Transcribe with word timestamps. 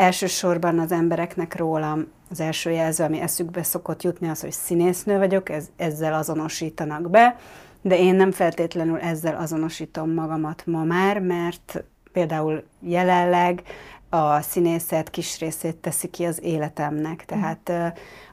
elsősorban 0.00 0.78
az 0.78 0.92
embereknek 0.92 1.56
rólam 1.56 2.06
az 2.30 2.40
első 2.40 2.70
jelző, 2.70 3.04
ami 3.04 3.20
eszükbe 3.20 3.62
szokott 3.62 4.02
jutni, 4.02 4.28
az, 4.28 4.40
hogy 4.40 4.52
színésznő 4.52 5.18
vagyok, 5.18 5.48
ez, 5.48 5.70
ezzel 5.76 6.14
azonosítanak 6.14 7.10
be, 7.10 7.36
de 7.82 7.98
én 7.98 8.14
nem 8.14 8.30
feltétlenül 8.30 8.98
ezzel 8.98 9.36
azonosítom 9.36 10.10
magamat 10.10 10.62
ma 10.66 10.84
már, 10.84 11.18
mert 11.18 11.84
például 12.12 12.64
jelenleg 12.80 13.62
a 14.08 14.40
színészet 14.40 15.10
kis 15.10 15.38
részét 15.38 15.76
teszi 15.76 16.08
ki 16.08 16.24
az 16.24 16.42
életemnek. 16.42 17.24
Tehát 17.24 17.72
mm. 17.72 17.86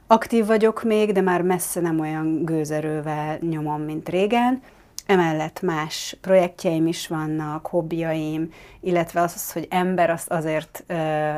aktív 0.06 0.46
vagyok 0.46 0.82
még, 0.82 1.12
de 1.12 1.20
már 1.20 1.42
messze 1.42 1.80
nem 1.80 2.00
olyan 2.00 2.44
gőzerővel 2.44 3.38
nyomom, 3.40 3.82
mint 3.82 4.08
régen. 4.08 4.62
Emellett 5.08 5.62
más 5.62 6.16
projektjeim 6.20 6.86
is 6.86 7.06
vannak, 7.06 7.66
hobbiaim, 7.66 8.52
illetve 8.80 9.20
az, 9.20 9.52
hogy 9.52 9.66
ember, 9.70 10.10
azt 10.10 10.30
azért 10.30 10.84
ö, 10.86 10.94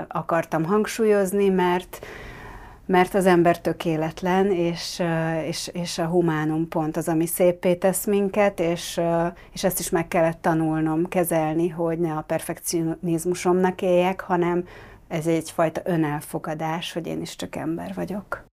akartam 0.08 0.64
hangsúlyozni, 0.64 1.48
mert 1.48 2.06
mert 2.86 3.14
az 3.14 3.26
ember 3.26 3.60
tökéletlen, 3.60 4.52
és, 4.52 5.02
és, 5.46 5.70
és 5.72 5.98
a 5.98 6.06
humánum 6.06 6.68
pont 6.68 6.96
az, 6.96 7.08
ami 7.08 7.26
szépé 7.26 7.74
tesz 7.74 8.06
minket, 8.06 8.60
és, 8.60 9.00
és 9.52 9.64
ezt 9.64 9.78
is 9.78 9.90
meg 9.90 10.08
kellett 10.08 10.42
tanulnom 10.42 11.08
kezelni, 11.08 11.68
hogy 11.68 11.98
ne 11.98 12.12
a 12.12 12.24
perfekcionizmusomnak 12.26 13.82
éljek, 13.82 14.20
hanem 14.20 14.64
ez 15.08 15.26
egyfajta 15.26 15.80
önelfogadás, 15.84 16.92
hogy 16.92 17.06
én 17.06 17.20
is 17.20 17.36
csak 17.36 17.56
ember 17.56 17.94
vagyok. 17.94 18.49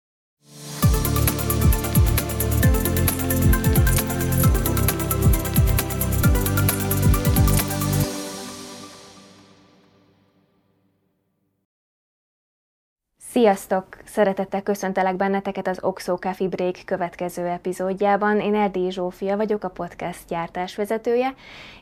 Sziasztok! 13.33 13.85
Szeretettel 14.05 14.61
köszöntelek 14.61 15.15
benneteket 15.15 15.67
az 15.67 15.83
Oxo 15.83 16.17
Coffee 16.17 16.47
Break 16.47 16.75
következő 16.85 17.45
epizódjában. 17.45 18.39
Én 18.39 18.55
Erdély 18.55 18.89
Zsófia 18.89 19.37
vagyok, 19.37 19.63
a 19.63 19.69
podcast 19.69 20.27
gyártásvezetője, 20.27 21.33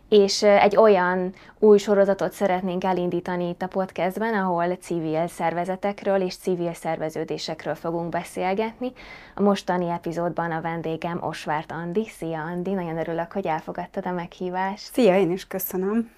és 0.09 0.43
egy 0.43 0.75
olyan 0.75 1.33
új 1.59 1.77
sorozatot 1.77 2.31
szeretnénk 2.31 2.83
elindítani 2.83 3.49
itt 3.49 3.61
a 3.61 3.67
podcastben, 3.67 4.33
ahol 4.33 4.75
civil 4.75 5.27
szervezetekről 5.27 6.21
és 6.21 6.35
civil 6.35 6.73
szerveződésekről 6.73 7.75
fogunk 7.75 8.09
beszélgetni. 8.09 8.91
A 9.35 9.41
mostani 9.41 9.89
epizódban 9.89 10.51
a 10.51 10.61
vendégem 10.61 11.23
Osvárt 11.23 11.71
Andi. 11.71 12.05
Szia 12.05 12.41
Andi, 12.41 12.73
nagyon 12.73 12.97
örülök, 12.97 13.31
hogy 13.31 13.45
elfogadtad 13.45 14.05
a 14.05 14.11
meghívást. 14.11 14.93
Szia, 14.93 15.17
én 15.17 15.31
is 15.31 15.47
köszönöm. 15.47 16.11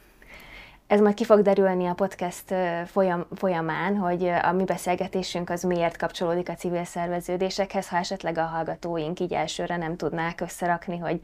Ez 0.93 0.99
majd 0.99 1.13
ki 1.15 1.23
fog 1.23 1.41
derülni 1.41 1.87
a 1.87 1.93
podcast 1.93 2.53
folyam, 2.85 3.25
folyamán, 3.35 3.97
hogy 3.97 4.25
a 4.25 4.51
mi 4.51 4.63
beszélgetésünk 4.63 5.49
az 5.49 5.63
miért 5.63 5.97
kapcsolódik 5.97 6.49
a 6.49 6.53
civil 6.53 6.83
szerveződésekhez, 6.83 7.89
ha 7.89 7.97
esetleg 7.97 8.37
a 8.37 8.43
hallgatóink 8.43 9.19
így 9.19 9.33
elsőre 9.33 9.77
nem 9.77 9.95
tudnák 9.95 10.41
összerakni, 10.41 10.97
hogy 10.97 11.19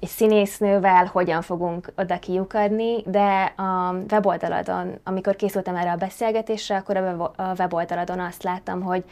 egy 0.00 0.08
színésznővel 0.08 1.04
hogyan 1.04 1.42
fogunk 1.42 1.92
oda 1.96 2.18
kiukadni, 2.18 3.02
de 3.06 3.52
a 3.56 3.94
weboldaladon, 4.10 4.98
amikor 5.02 5.36
készültem 5.36 5.76
erre 5.76 5.90
a 5.90 5.96
beszélgetésre, 5.96 6.76
akkor 6.76 6.96
a 7.36 7.52
weboldaladon 7.58 8.20
azt 8.20 8.42
láttam, 8.42 8.82
hogy 8.82 9.04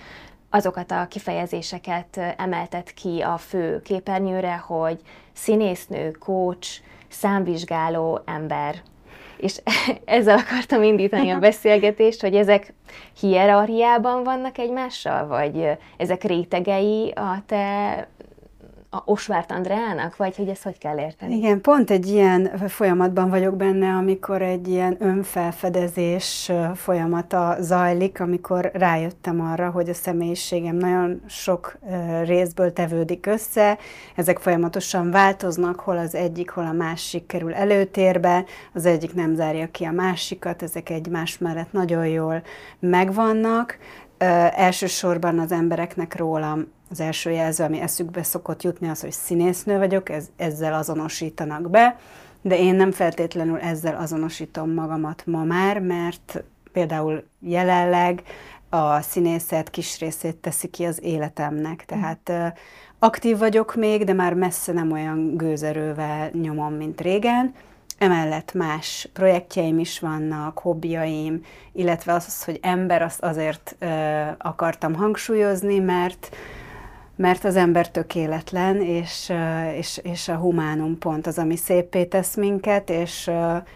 azokat 0.50 0.90
a 0.90 1.06
kifejezéseket 1.08 2.20
emeltet 2.36 2.90
ki 2.90 3.20
a 3.20 3.36
fő 3.36 3.82
képernyőre, 3.82 4.56
hogy 4.56 5.00
színésznő, 5.32 6.10
coach, 6.10 6.80
számvizsgáló 7.08 8.20
ember 8.24 8.82
és 9.42 9.60
ezzel 10.04 10.38
akartam 10.38 10.82
indítani 10.82 11.30
a 11.30 11.38
beszélgetést, 11.38 12.20
hogy 12.20 12.34
ezek 12.34 12.72
hierarchiában 13.20 14.24
vannak 14.24 14.58
egymással, 14.58 15.26
vagy 15.26 15.68
ezek 15.96 16.22
rétegei 16.22 17.10
a 17.10 17.42
te 17.46 18.08
a 18.94 19.02
Osvárt 19.04 19.50
Andreának, 19.50 20.16
vagy 20.16 20.36
hogy 20.36 20.48
ezt 20.48 20.62
hogy 20.62 20.78
kell 20.78 20.98
érteni? 20.98 21.36
Igen, 21.36 21.60
pont 21.60 21.90
egy 21.90 22.06
ilyen 22.06 22.58
folyamatban 22.68 23.30
vagyok 23.30 23.56
benne, 23.56 23.88
amikor 23.88 24.42
egy 24.42 24.68
ilyen 24.68 24.96
önfelfedezés 24.98 26.52
folyamata 26.74 27.56
zajlik, 27.60 28.20
amikor 28.20 28.70
rájöttem 28.74 29.40
arra, 29.40 29.70
hogy 29.70 29.88
a 29.88 29.94
személyiségem 29.94 30.76
nagyon 30.76 31.20
sok 31.26 31.78
részből 32.24 32.72
tevődik 32.72 33.26
össze, 33.26 33.78
ezek 34.16 34.38
folyamatosan 34.38 35.10
változnak, 35.10 35.80
hol 35.80 35.98
az 35.98 36.14
egyik, 36.14 36.50
hol 36.50 36.66
a 36.66 36.72
másik 36.72 37.26
kerül 37.26 37.54
előtérbe, 37.54 38.44
az 38.74 38.86
egyik 38.86 39.14
nem 39.14 39.34
zárja 39.34 39.70
ki 39.70 39.84
a 39.84 39.92
másikat, 39.92 40.62
ezek 40.62 40.90
egymás 40.90 41.38
mellett 41.38 41.72
nagyon 41.72 42.06
jól 42.06 42.42
megvannak, 42.78 43.78
elsősorban 44.56 45.38
az 45.38 45.52
embereknek 45.52 46.16
rólam 46.16 46.66
az 46.92 47.00
első 47.00 47.30
jelző, 47.30 47.64
ami 47.64 47.80
eszükbe 47.80 48.22
szokott 48.22 48.62
jutni, 48.62 48.88
az, 48.88 49.00
hogy 49.00 49.12
színésznő 49.12 49.78
vagyok, 49.78 50.08
ez, 50.08 50.26
ezzel 50.36 50.74
azonosítanak 50.74 51.70
be, 51.70 51.98
de 52.42 52.58
én 52.58 52.74
nem 52.74 52.92
feltétlenül 52.92 53.58
ezzel 53.58 53.96
azonosítom 53.96 54.70
magamat 54.70 55.26
ma 55.26 55.44
már, 55.44 55.78
mert 55.78 56.42
például 56.72 57.24
jelenleg 57.40 58.22
a 58.68 59.00
színészet 59.00 59.70
kis 59.70 59.98
részét 59.98 60.36
teszi 60.36 60.68
ki 60.68 60.84
az 60.84 61.02
életemnek. 61.02 61.84
Tehát 61.84 62.32
aktív 62.98 63.38
vagyok 63.38 63.74
még, 63.74 64.04
de 64.04 64.12
már 64.12 64.34
messze 64.34 64.72
nem 64.72 64.92
olyan 64.92 65.36
gőzerővel 65.36 66.30
nyomom, 66.32 66.74
mint 66.74 67.00
régen. 67.00 67.54
Emellett 67.98 68.52
más 68.52 69.08
projektjeim 69.12 69.78
is 69.78 70.00
vannak, 70.00 70.58
hobbiaim, 70.58 71.44
illetve 71.72 72.12
az, 72.12 72.44
hogy 72.44 72.58
ember, 72.62 73.02
azt 73.02 73.22
azért 73.22 73.76
ö, 73.78 73.86
akartam 74.38 74.94
hangsúlyozni, 74.94 75.78
mert 75.78 76.36
mert 77.16 77.44
az 77.44 77.56
ember 77.56 77.90
tökéletlen, 77.90 78.80
és, 78.82 79.32
és, 79.76 80.00
és 80.02 80.28
a 80.28 80.36
humánum 80.36 80.98
pont 80.98 81.26
az, 81.26 81.38
ami 81.38 81.56
szépé 81.56 82.04
tesz 82.04 82.36
minket, 82.36 82.90
és, 82.90 83.30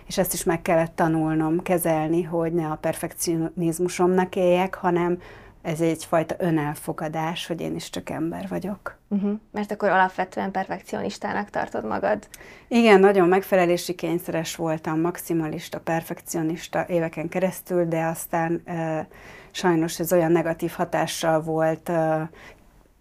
és 0.07 0.19
ezt 0.19 0.33
is 0.33 0.45
meg 0.45 0.63
kellett 0.63 0.95
tanulnom 0.95 1.63
kezelni, 1.63 2.23
hogy 2.23 2.53
ne 2.53 2.67
a 2.67 2.79
perfekcionizmusomnak 2.81 4.37
éljek, 4.37 4.75
hanem 4.75 5.19
ez 5.67 5.81
egyfajta 5.81 6.35
önelfogadás, 6.39 7.47
hogy 7.47 7.61
én 7.61 7.75
is 7.75 7.91
csak 7.91 8.11
ember 8.11 8.47
vagyok. 8.49 8.97
Uh-huh. 9.09 9.39
Mert 9.53 9.71
akkor 9.71 9.89
alapvetően 9.89 10.51
perfekcionistának 10.51 11.51
tartod 11.51 11.85
magad? 11.85 12.29
Igen, 12.69 13.01
nagyon 13.01 13.29
megfelelési 13.29 13.95
kényszeres 13.95 14.57
voltam, 14.57 15.01
maximalista, 15.01 15.81
perfekcionista 15.81 16.85
éveken 16.89 17.29
keresztül, 17.29 17.85
de 17.85 18.05
aztán 18.05 18.63
e, 18.65 19.07
sajnos 19.51 20.01
ez 20.01 20.13
olyan 20.13 20.33
negatív 20.33 20.71
hatással 20.71 21.43
volt 21.43 21.89
e, 21.89 22.31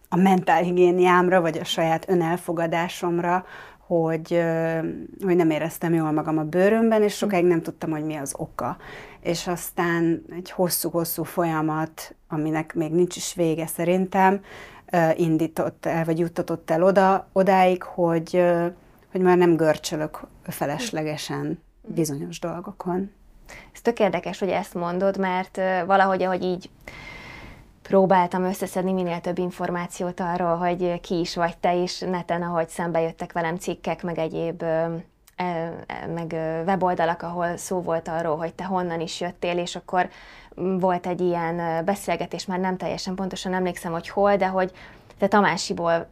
a 0.10 0.16
mentálhigiéniámra, 0.16 1.42
vagy 1.42 1.58
a 1.58 1.64
saját 1.64 2.10
önelfogadásomra, 2.10 3.46
hogy, 3.88 4.44
hogy 5.24 5.36
nem 5.36 5.50
éreztem 5.50 5.94
jól 5.94 6.12
magam 6.12 6.38
a 6.38 6.44
bőrömben, 6.44 7.04
és 7.04 7.16
sokáig 7.16 7.46
nem 7.46 7.62
tudtam, 7.62 7.90
hogy 7.90 8.04
mi 8.04 8.16
az 8.16 8.34
oka. 8.38 8.78
És 9.22 9.48
aztán 9.48 10.24
egy 10.36 10.52
hosszú-hosszú 10.52 11.24
folyamat, 11.24 12.16
aminek 12.28 12.74
még 12.74 12.92
nincs 12.92 13.16
is 13.16 13.34
vége 13.34 13.68
szerintem, 13.68 14.42
indított 15.16 15.86
el, 15.86 16.06
vagy 16.06 16.20
juttatott 16.20 16.72
el 16.72 16.84
oda, 16.84 17.28
odáig, 17.34 17.84
hogy, 17.84 18.44
hogy 19.12 19.22
már 19.22 19.38
nem 19.38 19.56
görcsölök 19.56 20.20
feleslegesen 20.44 21.60
bizonyos 21.82 22.40
dolgokon. 22.40 23.12
Ez 23.74 23.82
tök 23.82 24.00
érdekes, 24.00 24.40
hogy 24.40 24.50
ezt 24.50 24.74
mondod, 24.74 25.18
mert 25.18 25.60
valahogy, 25.86 26.24
ahogy 26.24 26.44
így 26.44 26.70
próbáltam 27.88 28.44
összeszedni 28.44 28.92
minél 28.92 29.20
több 29.20 29.38
információt 29.38 30.20
arról, 30.20 30.56
hogy 30.56 31.00
ki 31.00 31.20
is 31.20 31.36
vagy 31.36 31.58
te 31.58 31.76
is 31.76 32.00
neten, 32.00 32.42
ahogy 32.42 32.70
szembe 32.70 33.02
jöttek 33.02 33.34
velem 33.34 33.56
cikkek, 33.58 34.04
meg 34.04 34.18
egyéb 34.18 34.64
meg 36.14 36.32
weboldalak, 36.66 37.22
ahol 37.22 37.58
szó 37.58 37.82
volt 37.82 38.08
arról, 38.08 38.38
hogy 38.38 38.54
te 38.54 38.64
honnan 38.64 39.00
is 39.00 39.22
jöttél, 39.22 39.58
és 39.58 39.76
akkor 39.76 40.10
volt 40.56 41.08
egy 41.08 41.22
ilyen 41.22 41.86
beszélgetés, 41.86 42.46
már 42.46 42.60
nem 42.60 42.78
teljesen 42.78 43.16
pontosan 43.16 43.54
emlékszem, 43.54 43.92
hogy 43.92 44.10
hol, 44.10 44.36
de 44.36 44.48
hogy 44.48 44.72
te 45.20 45.28
Tamásiból 45.28 46.08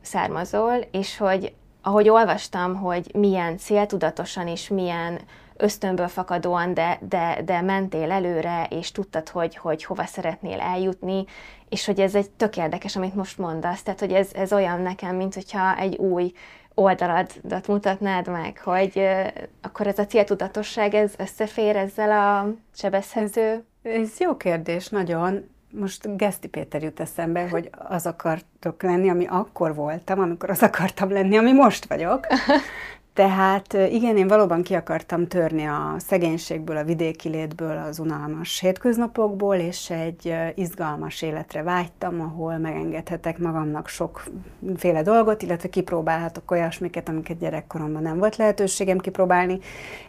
származol, 0.00 0.76
és 0.90 1.16
hogy 1.16 1.54
ahogy 1.82 2.08
olvastam, 2.08 2.74
hogy 2.74 3.10
milyen 3.14 3.58
céltudatosan 3.58 4.46
és 4.48 4.68
milyen 4.68 5.20
ösztönből 5.60 6.08
fakadóan, 6.08 6.74
de, 6.74 6.98
de, 7.08 7.42
de 7.44 7.60
mentél 7.60 8.10
előre, 8.10 8.66
és 8.70 8.92
tudtad, 8.92 9.28
hogy, 9.28 9.56
hogy 9.56 9.84
hova 9.84 10.04
szeretnél 10.04 10.60
eljutni, 10.60 11.24
és 11.68 11.86
hogy 11.86 12.00
ez 12.00 12.14
egy 12.14 12.30
tök 12.30 12.56
érdekes, 12.56 12.96
amit 12.96 13.14
most 13.14 13.38
mondasz, 13.38 13.82
tehát 13.82 14.00
hogy 14.00 14.12
ez, 14.12 14.28
ez 14.32 14.52
olyan 14.52 14.80
nekem, 14.80 15.16
mint 15.16 15.34
hogyha 15.34 15.76
egy 15.76 15.96
új 15.96 16.32
oldaladat 16.74 17.66
mutatnád 17.66 18.28
meg, 18.28 18.60
hogy 18.64 18.92
uh, 18.94 19.26
akkor 19.62 19.86
ez 19.86 19.98
a 19.98 20.06
céltudatosság, 20.06 20.94
ez 20.94 21.12
összefér 21.18 21.76
ezzel 21.76 22.10
a 22.10 22.54
sebezhető? 22.74 23.64
Ez, 23.82 23.92
ez 24.00 24.18
jó 24.18 24.36
kérdés, 24.36 24.88
nagyon. 24.88 25.48
Most 25.72 26.16
Geszti 26.16 26.48
Péter 26.48 26.82
jut 26.82 27.00
eszembe, 27.00 27.48
hogy 27.48 27.70
az 27.72 28.06
akartok 28.06 28.82
lenni, 28.82 29.10
ami 29.10 29.26
akkor 29.26 29.74
voltam, 29.74 30.20
amikor 30.20 30.50
az 30.50 30.62
akartam 30.62 31.10
lenni, 31.10 31.36
ami 31.36 31.52
most 31.52 31.84
vagyok. 31.84 32.26
Tehát 33.12 33.72
igen, 33.72 34.16
én 34.16 34.28
valóban 34.28 34.62
ki 34.62 34.74
akartam 34.74 35.26
törni 35.26 35.64
a 35.64 35.94
szegénységből, 35.98 36.76
a 36.76 36.84
vidéki 36.84 37.28
létből, 37.28 37.76
az 37.76 37.98
unalmas 37.98 38.60
hétköznapokból, 38.60 39.54
és 39.56 39.90
egy 39.90 40.34
izgalmas 40.54 41.22
életre 41.22 41.62
vágytam, 41.62 42.20
ahol 42.20 42.58
megengedhetek 42.58 43.38
magamnak 43.38 43.88
sokféle 43.88 45.02
dolgot, 45.02 45.42
illetve 45.42 45.68
kipróbálhatok 45.68 46.50
olyasmiket, 46.50 47.08
amiket 47.08 47.38
gyerekkoromban 47.38 48.02
nem 48.02 48.18
volt 48.18 48.36
lehetőségem 48.36 48.98
kipróbálni, 48.98 49.58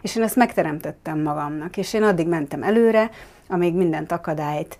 és 0.02 0.16
én 0.16 0.22
ezt 0.22 0.36
megteremtettem 0.36 1.22
magamnak, 1.22 1.76
és 1.76 1.94
én 1.94 2.02
addig 2.02 2.28
mentem 2.28 2.62
előre, 2.62 3.10
amíg 3.48 3.74
mindent 3.74 4.12
akadályt 4.12 4.78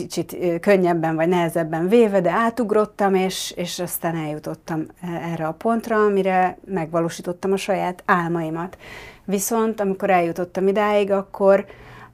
kicsit 0.00 0.36
könnyebben 0.60 1.14
vagy 1.14 1.28
nehezebben 1.28 1.88
véve, 1.88 2.20
de 2.20 2.30
átugrottam, 2.30 3.14
és, 3.14 3.52
és 3.56 3.78
aztán 3.78 4.16
eljutottam 4.16 4.86
erre 5.32 5.46
a 5.46 5.52
pontra, 5.52 6.04
amire 6.04 6.58
megvalósítottam 6.64 7.52
a 7.52 7.56
saját 7.56 8.02
álmaimat. 8.06 8.78
Viszont 9.24 9.80
amikor 9.80 10.10
eljutottam 10.10 10.68
idáig, 10.68 11.10
akkor, 11.10 11.64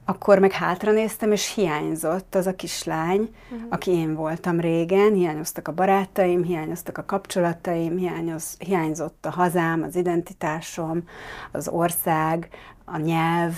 akkor 0.05 0.39
meg 0.39 0.51
hátra 0.51 0.91
néztem, 0.91 1.31
és 1.31 1.53
hiányzott 1.53 2.35
az 2.35 2.47
a 2.47 2.55
kislány, 2.55 3.19
uh-huh. 3.51 3.67
aki 3.69 3.91
én 3.91 4.15
voltam 4.15 4.59
régen, 4.59 5.13
hiányoztak 5.13 5.67
a 5.67 5.73
barátaim, 5.73 6.43
hiányoztak 6.43 6.97
a 6.97 7.05
kapcsolataim, 7.05 7.97
hiányoz, 7.97 8.55
hiányzott 8.59 9.25
a 9.25 9.31
hazám, 9.31 9.83
az 9.83 9.95
identitásom, 9.95 11.03
az 11.51 11.67
ország, 11.67 12.47
a 12.85 12.97
nyelv, 12.97 13.53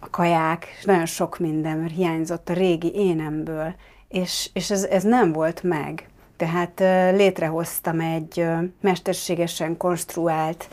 a 0.00 0.10
kaják, 0.10 0.66
és 0.78 0.84
nagyon 0.84 1.06
sok 1.06 1.38
minden, 1.38 1.88
hiányzott 1.88 2.48
a 2.48 2.52
régi 2.52 2.92
énemből, 2.94 3.74
és, 4.08 4.50
és 4.52 4.70
ez, 4.70 4.84
ez 4.84 5.02
nem 5.02 5.32
volt 5.32 5.62
meg. 5.62 6.08
Tehát 6.36 6.80
létrehoztam 7.14 8.00
egy 8.00 8.46
mesterségesen 8.80 9.76
konstruált 9.76 10.68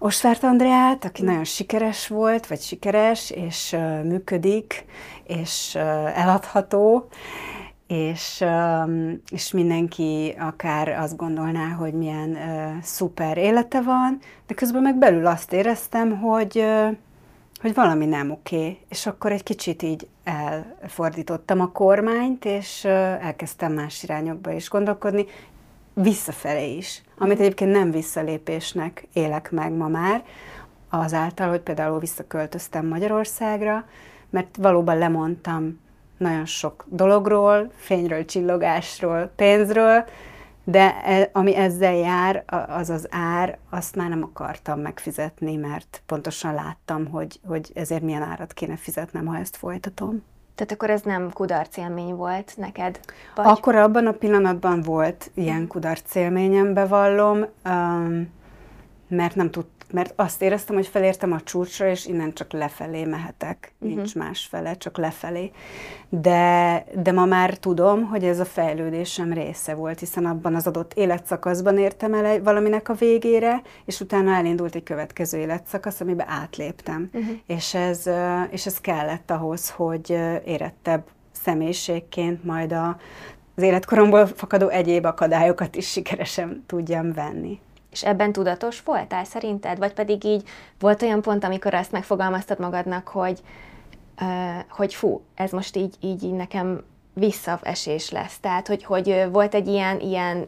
Osvárt 0.00 0.42
Andreát, 0.42 1.04
aki 1.04 1.22
nagyon 1.22 1.44
sikeres 1.44 2.08
volt, 2.08 2.46
vagy 2.46 2.60
sikeres, 2.60 3.30
és 3.30 3.76
működik, 4.04 4.84
és 5.26 5.74
eladható, 6.14 7.08
és, 7.86 8.44
és 9.30 9.52
mindenki 9.52 10.34
akár 10.38 10.88
azt 10.88 11.16
gondolná, 11.16 11.68
hogy 11.68 11.92
milyen 11.92 12.38
szuper 12.82 13.36
élete 13.36 13.82
van, 13.82 14.18
de 14.46 14.54
közben 14.54 14.82
meg 14.82 14.98
belül 14.98 15.26
azt 15.26 15.52
éreztem, 15.52 16.18
hogy 16.18 16.64
hogy 17.60 17.74
valami 17.74 18.06
nem 18.06 18.30
oké, 18.30 18.78
és 18.88 19.06
akkor 19.06 19.32
egy 19.32 19.42
kicsit 19.42 19.82
így 19.82 20.08
elfordítottam 20.24 21.60
a 21.60 21.72
kormányt, 21.72 22.44
és 22.44 22.84
elkezdtem 22.84 23.72
más 23.72 24.02
irányokba 24.02 24.50
is 24.50 24.68
gondolkodni, 24.68 25.26
visszafelé 25.94 26.76
is, 26.76 27.02
amit 27.18 27.40
egyébként 27.40 27.72
nem 27.72 27.90
visszalépésnek 27.90 29.08
élek 29.12 29.50
meg 29.50 29.72
ma 29.72 29.88
már, 29.88 30.24
azáltal, 30.90 31.48
hogy 31.48 31.60
például 31.60 31.98
visszaköltöztem 31.98 32.86
Magyarországra, 32.86 33.84
mert 34.30 34.56
valóban 34.56 34.98
lemondtam 34.98 35.80
nagyon 36.16 36.44
sok 36.44 36.84
dologról, 36.88 37.70
fényről, 37.76 38.24
csillogásról, 38.24 39.32
pénzről, 39.36 40.04
de 40.70 41.02
e, 41.02 41.30
ami 41.32 41.54
ezzel 41.56 41.94
jár, 41.94 42.44
az 42.68 42.90
az 42.90 43.06
ár, 43.10 43.58
azt 43.70 43.96
már 43.96 44.08
nem 44.08 44.22
akartam 44.22 44.80
megfizetni, 44.80 45.56
mert 45.56 46.02
pontosan 46.06 46.54
láttam, 46.54 47.06
hogy, 47.06 47.40
hogy 47.46 47.70
ezért 47.74 48.02
milyen 48.02 48.22
árat 48.22 48.52
kéne 48.52 48.76
fizetnem, 48.76 49.26
ha 49.26 49.36
ezt 49.36 49.56
folytatom. 49.56 50.22
Tehát 50.54 50.72
akkor 50.72 50.90
ez 50.90 51.02
nem 51.02 51.30
kudarc 51.32 51.76
élmény 51.76 52.14
volt 52.14 52.52
neked? 52.56 53.00
Vagy? 53.34 53.46
Akkor 53.46 53.74
abban 53.74 54.06
a 54.06 54.12
pillanatban 54.12 54.82
volt 54.82 55.30
ilyen 55.34 55.66
kudarc 55.66 56.14
élményem, 56.14 56.74
bevallom, 56.74 57.44
mert 59.08 59.34
nem 59.34 59.50
tud, 59.50 59.66
mert 59.90 60.12
azt 60.16 60.42
éreztem, 60.42 60.76
hogy 60.76 60.86
felértem 60.86 61.32
a 61.32 61.40
csúcsra, 61.40 61.88
és 61.88 62.06
innen 62.06 62.32
csak 62.32 62.52
lefelé 62.52 63.04
mehetek, 63.04 63.72
uh-huh. 63.78 63.96
nincs 63.96 64.14
más 64.14 64.46
fele, 64.46 64.76
csak 64.76 64.96
lefelé. 64.96 65.50
De, 66.08 66.84
de 67.02 67.12
ma 67.12 67.24
már 67.24 67.54
tudom, 67.54 68.04
hogy 68.04 68.24
ez 68.24 68.40
a 68.40 68.44
fejlődésem 68.44 69.32
része 69.32 69.74
volt, 69.74 69.98
hiszen 69.98 70.26
abban 70.26 70.54
az 70.54 70.66
adott 70.66 70.94
életszakaszban 70.94 71.78
értem 71.78 72.14
el 72.14 72.24
egy, 72.24 72.42
valaminek 72.42 72.88
a 72.88 72.94
végére, 72.94 73.62
és 73.84 74.00
utána 74.00 74.34
elindult 74.34 74.74
egy 74.74 74.82
következő 74.82 75.38
életszakasz, 75.38 76.00
amiben 76.00 76.28
átléptem. 76.28 77.10
Uh-huh. 77.12 77.36
És, 77.46 77.74
ez, 77.74 78.10
és 78.50 78.66
ez 78.66 78.80
kellett 78.80 79.30
ahhoz, 79.30 79.70
hogy 79.70 80.18
érettebb 80.44 81.04
személyiségként 81.32 82.44
majd 82.44 82.72
a, 82.72 82.96
az 83.56 83.62
életkoromból 83.62 84.26
fakadó 84.26 84.68
egyéb 84.68 85.04
akadályokat 85.04 85.76
is 85.76 85.90
sikeresen 85.90 86.64
tudjam 86.66 87.12
venni. 87.12 87.60
És 87.90 88.04
ebben 88.04 88.32
tudatos 88.32 88.82
voltál 88.82 89.24
szerinted? 89.24 89.78
Vagy 89.78 89.92
pedig 89.92 90.24
így 90.24 90.48
volt 90.78 91.02
olyan 91.02 91.22
pont, 91.22 91.44
amikor 91.44 91.74
ezt 91.74 91.92
megfogalmaztad 91.92 92.58
magadnak, 92.58 93.08
hogy, 93.08 93.40
uh, 94.20 94.28
hogy 94.68 94.94
fú, 94.94 95.22
ez 95.34 95.50
most 95.50 95.76
így, 95.76 95.94
így, 96.00 96.22
így 96.22 96.34
nekem 96.34 96.84
visszaesés 97.14 98.10
lesz. 98.10 98.38
Tehát, 98.38 98.68
hogy, 98.68 98.84
hogy 98.84 99.26
volt 99.32 99.54
egy 99.54 99.68
ilyen, 99.68 100.00
ilyen 100.00 100.44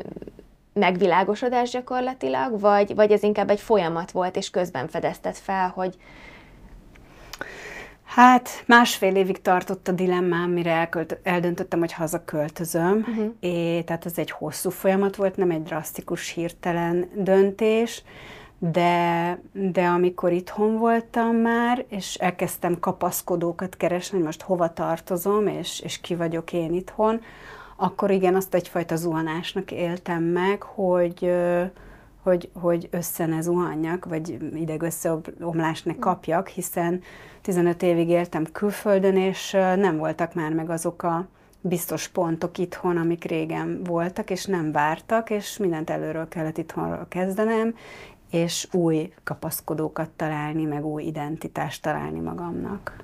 megvilágosodás 0.73 1.71
gyakorlatilag, 1.71 2.61
vagy, 2.61 2.95
vagy 2.95 3.13
ez 3.13 3.23
inkább 3.23 3.51
egy 3.51 3.61
folyamat 3.61 4.11
volt, 4.11 4.37
és 4.37 4.51
közben 4.51 4.89
fedezted 4.89 5.35
fel, 5.35 5.69
hogy, 5.69 5.97
Hát 8.11 8.65
másfél 8.67 9.17
évig 9.17 9.43
tartott 9.43 9.89
a 9.89 9.93
dilemmám, 9.93 10.51
mire 10.51 10.71
elkölt, 10.71 11.19
eldöntöttem, 11.23 11.79
hogy 11.79 11.93
hazaköltözöm. 11.93 13.05
Uh-huh. 13.09 13.35
É, 13.41 13.83
tehát 13.83 14.07
ez 14.07 14.19
egy 14.19 14.31
hosszú 14.31 14.71
folyamat 14.71 15.17
volt, 15.17 15.37
nem 15.37 15.51
egy 15.51 15.63
drasztikus, 15.63 16.33
hirtelen 16.33 17.09
döntés, 17.15 18.03
de, 18.59 19.39
de 19.53 19.87
amikor 19.87 20.33
itthon 20.33 20.79
voltam 20.79 21.37
már, 21.37 21.85
és 21.89 22.15
elkezdtem 22.15 22.79
kapaszkodókat 22.79 23.77
keresni, 23.77 24.17
hogy 24.17 24.27
most 24.27 24.43
hova 24.43 24.73
tartozom, 24.73 25.47
és, 25.47 25.81
és 25.81 26.01
ki 26.01 26.15
vagyok 26.15 26.53
én 26.53 26.73
itthon, 26.73 27.21
akkor 27.77 28.11
igen, 28.11 28.35
azt 28.35 28.55
egyfajta 28.55 28.97
zuhanásnak 28.97 29.71
éltem 29.71 30.23
meg, 30.23 30.63
hogy 30.63 31.33
hogy, 32.23 32.51
hogy 32.61 32.89
össze 32.91 33.27
ne 33.27 33.41
zuhanjak, 33.41 34.05
vagy 34.05 34.39
ideg 34.55 34.83
összeomlást 34.83 35.85
ne 35.85 35.97
kapjak, 35.99 36.49
hiszen 36.49 37.03
15 37.41 37.83
évig 37.83 38.09
éltem 38.09 38.45
külföldön, 38.53 39.17
és 39.17 39.51
nem 39.77 39.97
voltak 39.97 40.35
már 40.35 40.53
meg 40.53 40.71
azok 40.71 41.03
a 41.03 41.29
biztos 41.61 42.09
pontok 42.09 42.59
itthon, 42.59 42.97
amik 42.97 43.25
régen 43.25 43.83
voltak, 43.85 44.31
és 44.31 44.45
nem 44.45 44.73
vártak, 44.73 45.31
és 45.31 45.57
mindent 45.57 45.91
előről 45.91 46.29
kellett 46.29 46.59
itthonról 46.59 47.07
kezdenem, 47.09 47.75
és 48.31 48.69
új 48.73 49.13
kapaszkodókat 49.25 50.11
találni, 50.11 50.65
meg 50.65 50.85
új 50.85 51.03
identitást 51.03 51.83
találni 51.83 52.21
magamnak. 52.21 52.97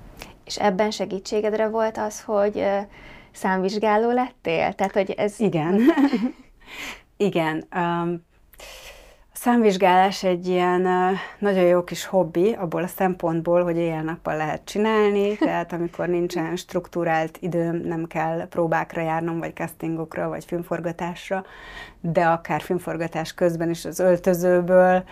És 0.45 0.57
ebben 0.59 0.91
segítségedre 0.91 1.67
volt 1.67 1.97
az, 1.97 2.21
hogy 2.21 2.65
számvizsgáló 3.31 4.11
lettél? 4.11 4.73
Tehát, 4.73 4.93
hogy 4.93 5.11
ez... 5.11 5.39
Igen. 5.39 5.81
Igen. 7.17 7.67
Um, 7.75 8.25
Számvizsgálás 9.39 10.23
egy 10.23 10.47
ilyen 10.47 10.87
nagyon 11.39 11.63
jó 11.63 11.83
kis 11.83 12.05
hobbi, 12.05 12.53
abból 12.53 12.83
a 12.83 12.87
szempontból, 12.87 13.63
hogy 13.63 13.77
éjjel-nappal 13.77 14.37
lehet 14.37 14.61
csinálni, 14.65 15.35
tehát 15.37 15.73
amikor 15.73 16.07
nincsen 16.07 16.55
struktúrált 16.55 17.37
időm, 17.39 17.75
nem 17.75 18.05
kell 18.05 18.47
próbákra 18.47 19.01
járnom, 19.01 19.39
vagy 19.39 19.55
castingokra, 19.55 20.29
vagy 20.29 20.45
filmforgatásra, 20.45 21.45
de 22.01 22.25
akár 22.25 22.61
filmforgatás 22.61 23.33
közben 23.33 23.69
is 23.69 23.85
az 23.85 23.99
öltözőből 23.99 25.03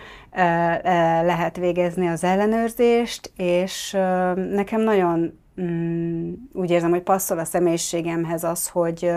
lehet 1.22 1.56
végezni 1.56 2.08
az 2.08 2.24
ellenőrzést, 2.24 3.32
és 3.36 3.90
nekem 4.34 4.80
nagyon 4.80 5.38
mm, 5.60 6.32
úgy 6.52 6.70
érzem, 6.70 6.90
hogy 6.90 7.02
passzol 7.02 7.38
a 7.38 7.44
személyiségemhez 7.44 8.44
az, 8.44 8.68
hogy 8.68 9.10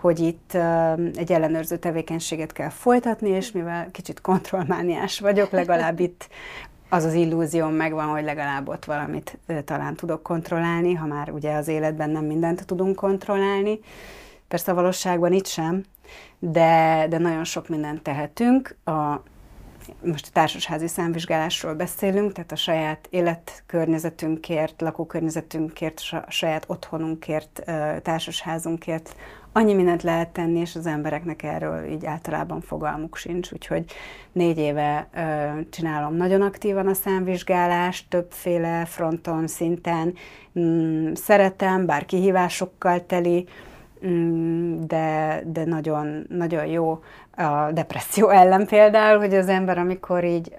hogy 0.00 0.18
itt 0.18 0.54
egy 1.14 1.32
ellenőrző 1.32 1.76
tevékenységet 1.76 2.52
kell 2.52 2.68
folytatni, 2.68 3.28
és 3.28 3.52
mivel 3.52 3.90
kicsit 3.90 4.20
kontrollmániás 4.20 5.20
vagyok, 5.20 5.50
legalább 5.50 6.00
itt 6.08 6.28
az 6.88 7.04
az 7.04 7.14
illúzióm 7.14 7.72
megvan, 7.72 8.06
hogy 8.06 8.24
legalább 8.24 8.68
ott 8.68 8.84
valamit 8.84 9.38
talán 9.64 9.94
tudok 9.94 10.22
kontrollálni, 10.22 10.94
ha 10.94 11.06
már 11.06 11.30
ugye 11.30 11.54
az 11.54 11.68
életben 11.68 12.10
nem 12.10 12.24
mindent 12.24 12.66
tudunk 12.66 12.96
kontrollálni. 12.96 13.80
Persze 14.48 14.72
a 14.72 14.74
valóságban 14.74 15.32
itt 15.32 15.46
sem, 15.46 15.84
de, 16.38 17.06
de 17.08 17.18
nagyon 17.18 17.44
sok 17.44 17.68
mindent 17.68 18.02
tehetünk. 18.02 18.76
A, 18.84 19.22
most 20.04 20.26
a 20.26 20.30
társasházi 20.32 20.86
számvizsgálásról 20.86 21.74
beszélünk, 21.74 22.32
tehát 22.32 22.52
a 22.52 22.56
saját 22.56 23.06
életkörnyezetünkért, 23.10 24.80
lakókörnyezetünkért, 24.80 26.00
a 26.10 26.30
saját 26.30 26.64
otthonunkért, 26.66 27.62
társasházunkért 28.02 29.14
annyi 29.52 29.74
mindent 29.74 30.02
lehet 30.02 30.28
tenni, 30.28 30.58
és 30.58 30.76
az 30.76 30.86
embereknek 30.86 31.42
erről 31.42 31.84
így 31.84 32.06
általában 32.06 32.60
fogalmuk 32.60 33.16
sincs, 33.16 33.52
úgyhogy 33.52 33.84
négy 34.32 34.58
éve 34.58 35.08
ö, 35.14 35.60
csinálom 35.70 36.14
nagyon 36.14 36.42
aktívan 36.42 36.86
a 36.86 36.94
számvizsgálást, 36.94 38.08
többféle 38.08 38.84
fronton, 38.84 39.46
szinten, 39.46 40.14
mm, 40.58 41.12
szeretem, 41.12 41.86
bár 41.86 42.04
kihívásokkal 42.06 43.06
teli, 43.06 43.46
mm, 44.06 44.80
de, 44.86 45.42
de 45.46 45.64
nagyon, 45.64 46.26
nagyon 46.28 46.66
jó 46.66 47.00
a 47.36 47.72
depresszió 47.72 48.28
ellen 48.28 48.66
például, 48.66 49.18
hogy 49.18 49.34
az 49.34 49.48
ember, 49.48 49.78
amikor 49.78 50.24
így 50.24 50.54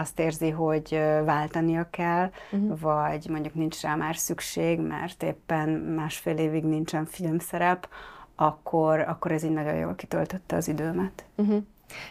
azt 0.00 0.18
érzi, 0.20 0.50
hogy 0.50 1.00
váltania 1.24 1.86
kell, 1.90 2.30
uh-huh. 2.52 2.80
vagy 2.80 3.26
mondjuk 3.28 3.54
nincs 3.54 3.80
rá 3.80 3.94
már 3.94 4.16
szükség, 4.16 4.80
mert 4.80 5.22
éppen 5.22 5.68
másfél 5.68 6.36
évig 6.36 6.64
nincsen 6.64 7.04
filmszerep, 7.04 7.88
akkor, 8.36 9.00
akkor 9.00 9.32
ez 9.32 9.44
így 9.44 9.52
nagyon 9.52 9.74
jól 9.74 9.94
kitöltötte 9.94 10.56
az 10.56 10.68
időmet. 10.68 11.24
Uh-huh. 11.36 11.62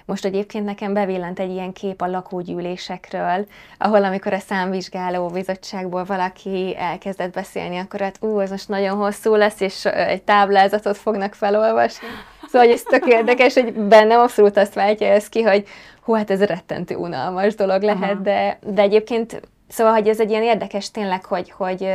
Most 0.06 0.26
egyébként 0.26 0.66
nekem 0.66 0.94
bevillant 0.94 1.40
egy 1.40 1.52
ilyen 1.52 1.74
kép 1.74 2.02
a 2.02 2.08
lakógyűlésekről, 2.08 3.48
ahol 3.78 4.04
amikor 4.04 4.34
a 4.34 4.40
számvizsgáló 4.40 5.28
bizottságból 5.28 6.04
valaki 6.04 6.76
elkezdett 6.78 7.34
beszélni, 7.34 7.78
akkor 7.78 8.00
hát 8.00 8.18
ú, 8.22 8.40
ez 8.40 8.50
most 8.50 8.68
nagyon 8.68 8.98
hosszú 8.98 9.36
lesz, 9.36 9.60
és 9.60 9.86
egy 9.86 10.24
táblázatot 10.24 10.98
fognak 10.98 11.34
felolvasni. 11.34 12.08
Szóval 12.48 12.68
hogy 12.68 12.76
ez 12.76 12.82
tök 12.82 13.06
érdekes, 13.06 13.54
hogy 13.54 13.74
bennem 13.74 14.20
abszolút 14.20 14.58
azt 14.58 14.74
váltja 14.74 15.08
ez 15.08 15.30
ki, 15.30 15.42
hogy 15.42 15.68
hú, 16.02 16.14
hát 16.14 16.32
ez 16.32 16.44
rettentő 16.44 16.96
unalmas 16.96 17.56
dolog 17.56 17.82
lehet, 17.82 18.22
de, 18.22 18.60
de 18.66 18.82
egyébként 18.82 19.42
Szóval, 19.72 19.94
hogy 19.94 20.08
ez 20.08 20.20
egy 20.20 20.30
ilyen 20.30 20.44
érdekes 20.44 20.92
tényleg, 20.92 21.26
hogy, 21.26 21.52
hogy 21.52 21.90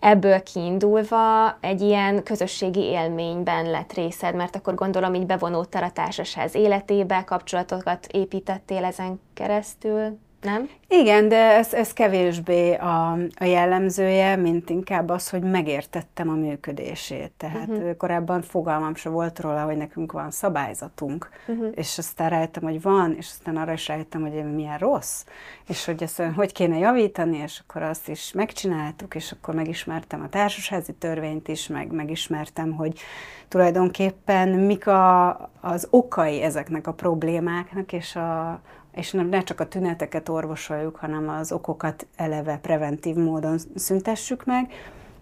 ebből 0.00 0.42
kiindulva 0.42 1.56
egy 1.60 1.80
ilyen 1.80 2.22
közösségi 2.22 2.80
élményben 2.80 3.70
lett 3.70 3.92
részed, 3.92 4.34
mert 4.34 4.56
akkor 4.56 4.74
gondolom 4.74 5.14
így 5.14 5.26
bevonódtál 5.26 5.82
a 5.82 5.90
társasház 5.90 6.54
életébe, 6.54 7.24
kapcsolatokat 7.24 8.06
építettél 8.06 8.84
ezen 8.84 9.20
keresztül 9.34 10.18
nem? 10.40 10.68
Igen, 10.88 11.28
de 11.28 11.36
ez, 11.36 11.74
ez 11.74 11.92
kevésbé 11.92 12.74
a, 12.74 13.12
a 13.38 13.44
jellemzője, 13.44 14.36
mint 14.36 14.70
inkább 14.70 15.08
az, 15.08 15.30
hogy 15.30 15.42
megértettem 15.42 16.28
a 16.28 16.34
működését. 16.34 17.32
Tehát 17.36 17.68
uh-huh. 17.68 17.96
korábban 17.96 18.42
fogalmam 18.42 18.94
sem 18.94 19.12
volt 19.12 19.40
róla, 19.40 19.64
hogy 19.64 19.76
nekünk 19.76 20.12
van 20.12 20.30
szabályzatunk, 20.30 21.28
uh-huh. 21.46 21.72
és 21.74 21.98
aztán 21.98 22.30
rájöttem, 22.30 22.62
hogy 22.62 22.82
van, 22.82 23.14
és 23.16 23.26
aztán 23.26 23.56
arra 23.56 23.72
is 23.72 23.88
rájöttem, 23.88 24.20
hogy 24.20 24.54
milyen 24.54 24.78
rossz, 24.78 25.24
és 25.68 25.84
hogy 25.84 26.02
ezt 26.02 26.22
hogy 26.22 26.52
kéne 26.52 26.78
javítani, 26.78 27.36
és 27.36 27.62
akkor 27.66 27.82
azt 27.82 28.08
is 28.08 28.32
megcsináltuk, 28.32 29.14
és 29.14 29.32
akkor 29.32 29.54
megismertem 29.54 30.22
a 30.22 30.28
társasházi 30.28 30.92
törvényt 30.92 31.48
is, 31.48 31.66
meg 31.66 31.92
megismertem, 31.92 32.72
hogy 32.72 33.00
tulajdonképpen 33.48 34.48
mik 34.48 34.86
a, 34.86 35.28
az 35.60 35.86
okai 35.90 36.42
ezeknek 36.42 36.86
a 36.86 36.92
problémáknak, 36.92 37.92
és 37.92 38.16
a, 38.16 38.60
és 38.98 39.10
ne 39.10 39.42
csak 39.42 39.60
a 39.60 39.68
tüneteket 39.68 40.28
orvosoljuk, 40.28 40.96
hanem 40.96 41.28
az 41.28 41.52
okokat 41.52 42.06
eleve 42.16 42.56
preventív 42.56 43.16
módon 43.16 43.58
szüntessük 43.74 44.44
meg, 44.44 44.70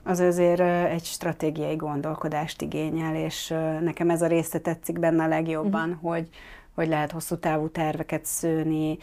az 0.02 0.20
azért 0.20 0.60
egy 0.90 1.04
stratégiai 1.04 1.76
gondolkodást 1.76 2.62
igényel, 2.62 3.14
és 3.14 3.54
nekem 3.80 4.10
ez 4.10 4.22
a 4.22 4.26
része 4.26 4.58
tetszik 4.58 4.98
benne 4.98 5.24
a 5.24 5.28
legjobban, 5.28 5.88
uh-huh. 5.88 6.10
hogy, 6.10 6.28
hogy 6.74 6.88
lehet 6.88 7.12
hosszú 7.12 7.36
távú 7.36 7.68
terveket 7.68 8.24
szőni, 8.24 8.98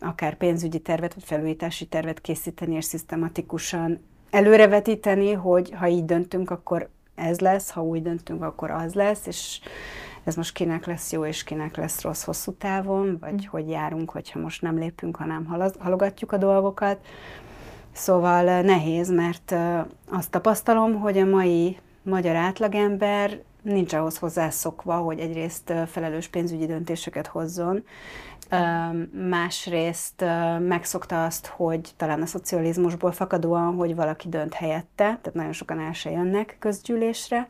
akár 0.00 0.36
pénzügyi 0.36 0.78
tervet, 0.78 1.14
vagy 1.14 1.24
felújítási 1.24 1.86
tervet 1.86 2.20
készíteni, 2.20 2.74
és 2.74 2.84
szisztematikusan 2.84 4.00
előrevetíteni, 4.30 5.32
hogy 5.32 5.70
ha 5.70 5.86
így 5.86 6.04
döntünk, 6.04 6.50
akkor 6.50 6.88
ez 7.14 7.40
lesz, 7.40 7.70
ha 7.70 7.82
úgy 7.82 8.02
döntünk, 8.02 8.42
akkor 8.42 8.70
az 8.70 8.94
lesz, 8.94 9.26
és 9.26 9.60
ez 10.26 10.34
most 10.34 10.52
kinek 10.52 10.86
lesz 10.86 11.12
jó, 11.12 11.24
és 11.24 11.44
kinek 11.44 11.76
lesz 11.76 12.02
rossz 12.02 12.24
hosszú 12.24 12.52
távon, 12.52 13.16
vagy 13.20 13.32
mm. 13.32 13.48
hogy 13.50 13.68
járunk, 13.68 14.10
hogyha 14.10 14.38
most 14.38 14.62
nem 14.62 14.78
lépünk, 14.78 15.16
hanem 15.16 15.44
halogatjuk 15.78 16.32
a 16.32 16.36
dolgokat. 16.36 16.98
Szóval 17.92 18.60
nehéz, 18.60 19.10
mert 19.10 19.54
azt 20.10 20.30
tapasztalom, 20.30 21.00
hogy 21.00 21.18
a 21.18 21.24
mai 21.24 21.78
magyar 22.02 22.36
átlagember 22.36 23.40
nincs 23.62 23.92
ahhoz 23.92 24.18
hozzászokva, 24.18 24.96
hogy 24.96 25.18
egyrészt 25.18 25.72
felelős 25.86 26.28
pénzügyi 26.28 26.66
döntéseket 26.66 27.26
hozzon, 27.26 27.84
másrészt 29.28 30.24
megszokta 30.58 31.24
azt, 31.24 31.46
hogy 31.46 31.90
talán 31.96 32.22
a 32.22 32.26
szocializmusból 32.26 33.12
fakadóan, 33.12 33.74
hogy 33.74 33.94
valaki 33.94 34.28
dönt 34.28 34.54
helyette, 34.54 35.04
tehát 35.04 35.34
nagyon 35.34 35.52
sokan 35.52 35.80
el 35.80 35.92
se 35.92 36.10
jönnek 36.10 36.56
közgyűlésre, 36.58 37.48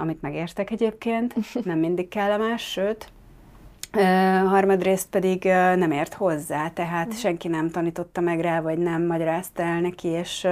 amit 0.00 0.22
megértek 0.22 0.70
egyébként, 0.70 1.34
nem 1.64 1.78
mindig 1.78 2.08
kellemes, 2.08 2.62
sőt, 2.62 3.12
harmadrészt 4.46 5.08
pedig 5.08 5.44
nem 5.76 5.90
ért 5.90 6.14
hozzá, 6.14 6.68
tehát 6.68 7.06
mm. 7.06 7.10
senki 7.10 7.48
nem 7.48 7.70
tanította 7.70 8.20
meg 8.20 8.40
rá, 8.40 8.60
vagy 8.60 8.78
nem 8.78 9.06
magyarázta 9.06 9.62
el 9.62 9.80
neki, 9.80 10.08
és 10.08 10.48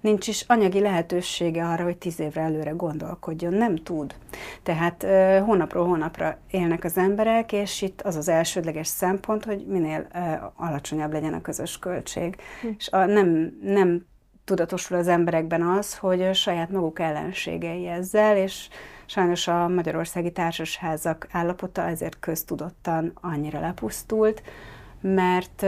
nincs 0.00 0.28
is 0.28 0.44
anyagi 0.46 0.80
lehetősége 0.80 1.64
arra, 1.64 1.84
hogy 1.84 1.96
tíz 1.96 2.20
évre 2.20 2.40
előre 2.40 2.70
gondolkodjon, 2.70 3.52
nem 3.52 3.76
tud. 3.76 4.14
Tehát 4.62 5.06
hónapról 5.44 5.86
hónapra 5.86 6.38
élnek 6.50 6.84
az 6.84 6.96
emberek, 6.96 7.52
és 7.52 7.82
itt 7.82 8.02
az 8.02 8.16
az 8.16 8.28
elsődleges 8.28 8.86
szempont, 8.86 9.44
hogy 9.44 9.66
minél 9.66 10.06
alacsonyabb 10.56 11.12
legyen 11.12 11.34
a 11.34 11.40
közös 11.40 11.78
költség. 11.78 12.36
Mm. 12.66 12.70
És 12.78 12.88
a, 12.88 13.04
nem, 13.04 13.58
nem 13.62 14.06
tudatosul 14.50 14.96
az 14.96 15.08
emberekben 15.08 15.62
az, 15.62 15.98
hogy 15.98 16.34
saját 16.34 16.70
maguk 16.70 16.98
ellenségei 16.98 17.86
ezzel, 17.86 18.36
és 18.36 18.68
sajnos 19.06 19.48
a 19.48 19.68
magyarországi 19.68 20.32
társasházak 20.32 21.26
állapota 21.32 21.82
ezért 21.82 22.18
köztudottan 22.20 23.12
annyira 23.14 23.60
lepusztult, 23.60 24.42
mert, 25.00 25.62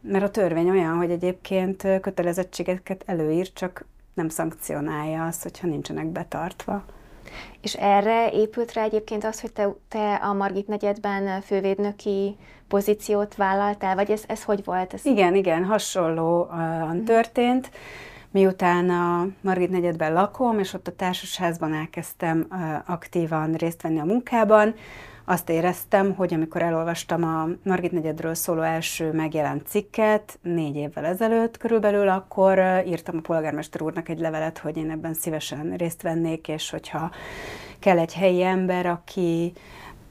mert 0.00 0.24
a 0.24 0.30
törvény 0.30 0.70
olyan, 0.70 0.96
hogy 0.96 1.10
egyébként 1.10 2.00
kötelezettségeket 2.00 3.02
előír, 3.06 3.52
csak 3.52 3.84
nem 4.14 4.28
szankcionálja 4.28 5.26
azt, 5.26 5.42
hogyha 5.42 5.66
nincsenek 5.66 6.06
betartva. 6.06 6.84
És 7.60 7.74
erre 7.74 8.30
épült 8.30 8.72
rá 8.72 8.82
egyébként 8.82 9.24
az, 9.24 9.40
hogy 9.40 9.52
te, 9.52 9.74
te 9.88 10.14
a 10.14 10.32
Margit 10.32 10.66
negyedben 10.66 11.40
fővédnöki 11.40 12.36
pozíciót 12.68 13.34
vállaltál, 13.34 13.94
vagy 13.94 14.10
ez, 14.10 14.22
ez 14.26 14.44
hogy 14.44 14.64
volt? 14.64 14.94
Ez... 14.94 15.04
Igen, 15.04 15.34
igen, 15.34 15.64
hasonlóan 15.64 16.96
mhm. 16.96 17.04
történt. 17.04 17.70
Miután 18.30 18.90
a 18.90 19.26
Margit 19.40 19.70
negyedben 19.70 20.12
lakom, 20.12 20.58
és 20.58 20.74
ott 20.74 20.86
a 20.86 20.94
társasházban 20.96 21.74
elkezdtem 21.74 22.46
aktívan 22.86 23.52
részt 23.52 23.82
venni 23.82 24.00
a 24.00 24.04
munkában, 24.04 24.74
azt 25.30 25.48
éreztem, 25.48 26.14
hogy 26.14 26.34
amikor 26.34 26.62
elolvastam 26.62 27.24
a 27.24 27.48
Margit 27.62 27.92
negyedről 27.92 28.34
szóló 28.34 28.60
első 28.60 29.12
megjelent 29.12 29.66
cikket, 29.66 30.38
négy 30.42 30.76
évvel 30.76 31.04
ezelőtt 31.04 31.56
körülbelül, 31.56 32.08
akkor 32.08 32.82
írtam 32.86 33.16
a 33.16 33.20
polgármester 33.20 33.82
úrnak 33.82 34.08
egy 34.08 34.18
levelet, 34.18 34.58
hogy 34.58 34.76
én 34.76 34.90
ebben 34.90 35.14
szívesen 35.14 35.74
részt 35.76 36.02
vennék, 36.02 36.48
és 36.48 36.70
hogyha 36.70 37.10
kell 37.78 37.98
egy 37.98 38.14
helyi 38.14 38.42
ember, 38.42 38.86
aki 38.86 39.52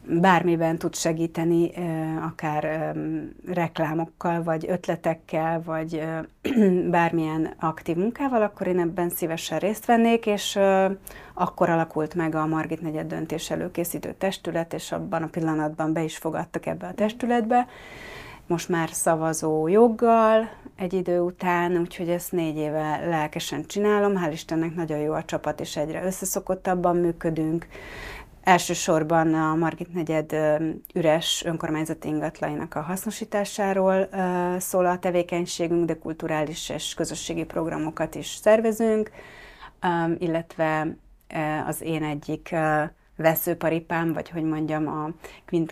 bármiben 0.09 0.77
tud 0.77 0.95
segíteni, 0.95 1.71
akár 2.21 2.93
reklámokkal, 3.45 4.43
vagy 4.43 4.65
ötletekkel, 4.69 5.61
vagy 5.65 6.03
bármilyen 6.89 7.53
aktív 7.59 7.95
munkával, 7.95 8.41
akkor 8.41 8.67
én 8.67 8.79
ebben 8.79 9.09
szívesen 9.09 9.59
részt 9.59 9.85
vennék, 9.85 10.25
és 10.25 10.59
akkor 11.33 11.69
alakult 11.69 12.13
meg 12.13 12.35
a 12.35 12.45
Margit 12.45 12.81
negyed 12.81 13.07
döntés 13.07 13.51
előkészítő 13.51 14.13
testület, 14.17 14.73
és 14.73 14.91
abban 14.91 15.23
a 15.23 15.27
pillanatban 15.27 15.93
be 15.93 16.03
is 16.03 16.17
fogadtak 16.17 16.65
ebbe 16.65 16.87
a 16.87 16.93
testületbe. 16.93 17.67
Most 18.47 18.69
már 18.69 18.89
szavazó 18.89 19.67
joggal 19.67 20.49
egy 20.75 20.93
idő 20.93 21.19
után, 21.19 21.77
úgyhogy 21.77 22.09
ezt 22.09 22.31
négy 22.31 22.57
éve 22.57 22.99
lelkesen 23.05 23.65
csinálom. 23.65 24.13
Hál' 24.15 24.31
Istennek 24.31 24.75
nagyon 24.75 24.97
jó 24.97 25.13
a 25.13 25.23
csapat, 25.23 25.59
és 25.59 25.77
egyre 25.77 26.03
összeszokottabban 26.03 26.95
működünk 26.95 27.67
Elsősorban 28.47 29.33
a 29.33 29.55
Margit 29.55 29.93
negyed 29.93 30.35
üres 30.93 31.43
önkormányzati 31.45 32.07
ingatlainak 32.07 32.75
a 32.75 32.81
hasznosításáról 32.81 34.09
szól 34.59 34.85
a 34.85 34.99
tevékenységünk, 34.99 35.85
de 35.85 35.97
kulturális 35.97 36.69
és 36.69 36.93
közösségi 36.93 37.43
programokat 37.43 38.15
is 38.15 38.27
szervezünk, 38.27 39.11
illetve 40.17 40.95
az 41.67 41.81
én 41.81 42.03
egyik 42.03 42.55
veszőparipám, 43.15 44.13
vagy 44.13 44.29
hogy 44.29 44.43
mondjam, 44.43 44.87
a 44.87 45.09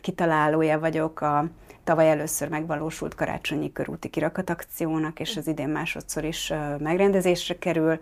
kitalálója 0.02 0.80
vagyok 0.80 1.22
a 1.22 1.48
tavaly 1.84 2.10
először 2.10 2.50
megvalósult 2.50 3.16
karácsonyi 3.16 3.72
körúti 3.72 4.10
kirakatakciónak, 4.10 5.20
és 5.20 5.38
az 5.38 5.48
idén 5.48 5.70
másodszor 5.70 6.24
is 6.24 6.54
megrendezésre 6.80 7.58
kerül, 7.58 8.00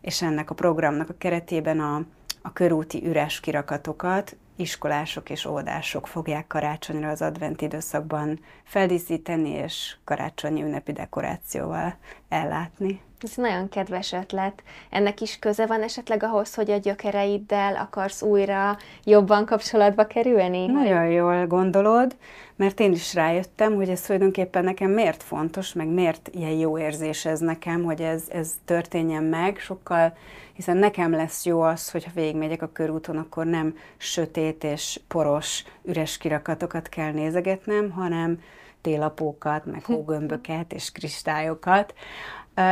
és 0.00 0.22
ennek 0.22 0.50
a 0.50 0.54
programnak 0.54 1.08
a 1.08 1.14
keretében 1.18 1.80
a 1.80 2.02
a 2.46 2.52
körúti 2.52 3.06
üres 3.06 3.40
kirakatokat 3.40 4.36
iskolások 4.56 5.30
és 5.30 5.44
óvodások 5.44 6.06
fogják 6.06 6.46
karácsonyra 6.46 7.08
az 7.08 7.22
advent 7.22 7.60
időszakban 7.60 8.40
feldíszíteni 8.64 9.48
és 9.48 9.96
karácsonyi 10.04 10.62
ünnepi 10.62 10.92
dekorációval 10.92 11.96
ellátni. 12.28 13.00
Ez 13.22 13.32
nagyon 13.36 13.68
kedves 13.68 14.12
ötlet. 14.12 14.62
Ennek 14.90 15.20
is 15.20 15.38
köze 15.38 15.66
van 15.66 15.82
esetleg 15.82 16.22
ahhoz, 16.22 16.54
hogy 16.54 16.70
a 16.70 16.76
gyökereiddel 16.76 17.76
akarsz 17.76 18.22
újra 18.22 18.76
jobban 19.04 19.46
kapcsolatba 19.46 20.06
kerülni? 20.06 20.66
Nagyon 20.66 21.06
jól 21.08 21.46
gondolod, 21.46 22.16
mert 22.56 22.80
én 22.80 22.92
is 22.92 23.14
rájöttem, 23.14 23.74
hogy 23.74 23.88
ez 23.88 24.00
tulajdonképpen 24.00 24.64
nekem 24.64 24.90
miért 24.90 25.22
fontos, 25.22 25.72
meg 25.72 25.86
miért 25.86 26.28
ilyen 26.32 26.50
jó 26.50 26.78
érzés 26.78 27.24
ez 27.24 27.40
nekem, 27.40 27.84
hogy 27.84 28.00
ez, 28.00 28.22
ez 28.28 28.52
történjen 28.64 29.22
meg, 29.22 29.58
sokkal, 29.58 30.16
hiszen 30.52 30.76
nekem 30.76 31.10
lesz 31.10 31.44
jó 31.44 31.60
az, 31.60 31.90
hogyha 31.90 32.10
végigmegyek 32.14 32.62
a 32.62 32.72
körúton, 32.72 33.16
akkor 33.16 33.46
nem 33.46 33.76
sötét 33.96 34.64
és 34.64 35.00
poros, 35.08 35.64
üres 35.82 36.18
kirakatokat 36.18 36.88
kell 36.88 37.12
nézegetnem, 37.12 37.90
hanem 37.90 38.40
télapókat, 38.80 39.64
meg 39.64 39.84
hógömböket 39.94 40.72
és 40.72 40.92
kristályokat, 40.92 41.94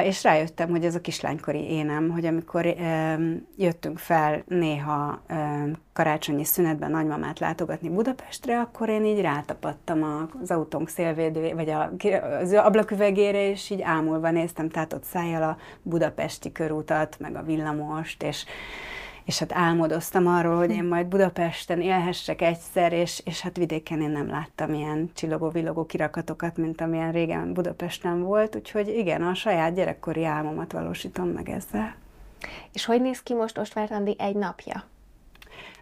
és 0.05 0.23
rájöttem, 0.23 0.71
hogy 0.71 0.85
ez 0.85 0.95
a 0.95 1.01
kislánykori 1.01 1.71
énem, 1.71 2.11
hogy 2.11 2.27
amikor 2.27 2.67
jöttünk 3.57 3.99
fel 3.99 4.43
néha 4.47 5.23
karácsonyi 5.93 6.45
szünetben 6.45 6.91
nagymamát 6.91 7.39
látogatni 7.39 7.89
Budapestre, 7.89 8.61
akkor 8.61 8.89
én 8.89 9.05
így 9.05 9.21
rátapadtam 9.21 10.29
az 10.43 10.51
autónk 10.51 10.89
szélvédő, 10.89 11.55
vagy 11.55 11.69
a, 11.71 11.93
az 12.41 12.53
ablaküvegére, 12.53 13.49
és 13.51 13.71
így 13.71 13.83
ámulva 13.83 14.31
néztem, 14.31 14.69
tehát 14.69 14.93
ott 14.93 15.05
szájjal 15.05 15.43
a 15.43 15.57
budapesti 15.83 16.53
körútat, 16.53 17.17
meg 17.19 17.37
a 17.37 17.43
villamost, 17.43 18.23
és 18.23 18.45
és 19.25 19.39
hát 19.39 19.53
álmodoztam 19.53 20.27
arról, 20.27 20.57
hogy 20.57 20.71
én 20.71 20.85
majd 20.85 21.07
Budapesten 21.07 21.81
élhessek 21.81 22.43
egyszer, 22.43 22.93
és, 22.93 23.23
és 23.25 23.41
hát 23.41 23.57
vidéken 23.57 24.01
én 24.01 24.11
nem 24.11 24.29
láttam 24.29 24.75
ilyen 24.75 25.11
csillogó-villogó 25.15 25.87
kirakatokat, 25.87 26.57
mint 26.57 26.81
amilyen 26.81 27.13
régen 27.13 27.53
Budapesten 27.53 28.23
volt, 28.23 28.57
úgyhogy 28.57 28.89
igen, 28.89 29.23
a 29.23 29.35
saját 29.35 29.75
gyerekkori 29.75 30.25
álmomat 30.25 30.73
valósítom 30.73 31.29
meg 31.29 31.49
ezzel. 31.49 31.95
És 32.73 32.85
hogy 32.85 33.01
néz 33.01 33.23
ki 33.23 33.35
most 33.35 33.59
Ostvárt 33.59 33.91
Andi 33.91 34.17
egy 34.19 34.37
napja? 34.37 34.85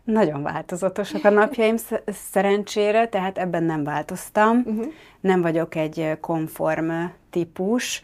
Nagyon 0.05 0.43
változatosak 0.43 1.25
a 1.25 1.31
napjaim 1.31 1.77
szerencsére, 2.07 3.09
tehát 3.09 3.39
ebben 3.39 3.63
nem 3.63 3.85
változtam. 3.85 4.57
Uh-huh. 4.57 4.93
Nem 5.21 5.41
vagyok 5.41 5.75
egy 5.75 6.17
konform 6.21 6.91
típus. 7.31 8.03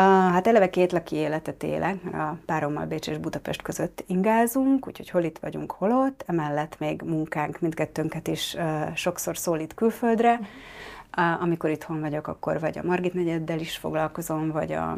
Hát 0.00 0.46
eleve 0.46 0.70
két 0.70 0.92
laki 0.92 1.16
életet 1.16 1.62
élek, 1.62 1.96
a 2.12 2.36
párommal 2.46 2.86
Bécs 2.86 3.08
és 3.08 3.18
Budapest 3.18 3.62
között 3.62 4.04
ingázunk, 4.06 4.86
úgyhogy 4.86 5.10
hol 5.10 5.22
itt 5.22 5.38
vagyunk, 5.38 5.72
hol 5.72 5.92
ott. 5.92 6.24
Emellett 6.26 6.78
még 6.78 7.02
munkánk 7.02 7.60
mindkettőnket 7.60 8.28
is 8.28 8.56
sokszor 8.94 9.36
szólít 9.36 9.74
külföldre. 9.74 10.40
Amikor 11.40 11.70
itthon 11.70 12.00
vagyok, 12.00 12.26
akkor 12.26 12.60
vagy 12.60 12.78
a 12.78 12.82
Margit 12.82 13.14
negyeddel 13.14 13.58
is 13.58 13.76
foglalkozom, 13.76 14.50
vagy 14.50 14.72
a, 14.72 14.90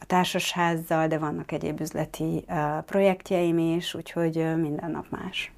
a 0.00 0.06
társasházzal, 0.06 1.06
de 1.06 1.18
vannak 1.18 1.52
egyéb 1.52 1.80
üzleti 1.80 2.44
projektjeim 2.86 3.58
is, 3.58 3.94
úgyhogy 3.94 4.34
minden 4.56 4.90
nap 4.90 5.06
más. 5.10 5.52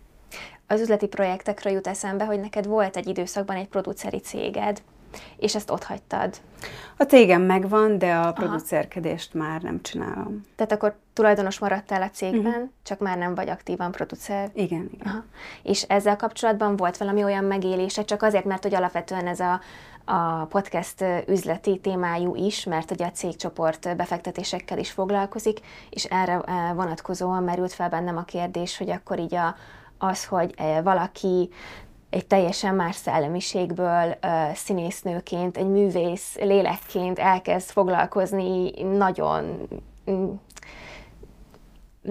Az 0.67 0.81
üzleti 0.81 1.07
projektekről 1.07 1.73
jut 1.73 1.87
eszembe, 1.87 2.25
hogy 2.25 2.41
neked 2.41 2.67
volt 2.67 2.97
egy 2.97 3.07
időszakban 3.07 3.57
egy 3.57 3.69
produceri 3.69 4.19
céged, 4.19 4.83
és 5.37 5.55
ezt 5.55 5.71
ott 5.71 5.85
hagytad. 5.85 6.37
A 6.97 7.03
cégem 7.03 7.43
megvan, 7.43 7.99
de 7.99 8.15
a 8.15 8.33
producerkedést 8.33 9.35
már 9.35 9.63
nem 9.63 9.83
csinálom. 9.83 10.45
Tehát 10.57 10.73
akkor 10.73 10.97
tulajdonos 11.13 11.59
maradtál 11.59 12.03
a 12.03 12.11
cégben, 12.11 12.53
uh-huh. 12.53 12.69
csak 12.83 12.99
már 12.99 13.19
nem 13.19 13.35
vagy 13.35 13.49
aktívan 13.49 13.91
producer. 13.91 14.51
Igen, 14.55 14.91
igen. 14.93 15.07
Aha. 15.07 15.25
És 15.63 15.83
ezzel 15.83 16.17
kapcsolatban 16.17 16.77
volt 16.77 16.97
valami 16.97 17.25
olyan 17.25 17.45
megélése, 17.45 18.05
csak 18.05 18.23
azért, 18.23 18.45
mert 18.45 18.63
hogy 18.63 18.75
alapvetően 18.75 19.27
ez 19.27 19.41
a, 19.41 19.61
a 20.05 20.45
podcast 20.45 21.05
üzleti 21.27 21.79
témájú 21.79 22.35
is, 22.35 22.65
mert 22.65 22.91
ugye 22.91 23.07
a 23.07 23.11
cégcsoport 23.11 23.97
befektetésekkel 23.97 24.79
is 24.79 24.91
foglalkozik, 24.91 25.61
és 25.91 26.05
erre 26.05 26.41
vonatkozóan 26.75 27.43
merült 27.43 27.73
fel 27.73 27.89
bennem 27.89 28.17
a 28.17 28.25
kérdés, 28.25 28.79
hogy 28.79 28.91
akkor 28.91 29.19
így 29.19 29.35
a, 29.35 29.57
az, 29.99 30.25
hogy 30.25 30.55
valaki 30.83 31.51
egy 32.13 32.27
teljesen 32.27 32.75
más 32.75 32.97
szellemiségből 32.97 34.17
színésznőként, 34.55 35.57
egy 35.57 35.69
művész 35.69 36.37
lélekként 36.41 37.19
elkezd 37.19 37.71
foglalkozni 37.71 38.71
nagyon 38.83 39.69
mm, 40.11 40.25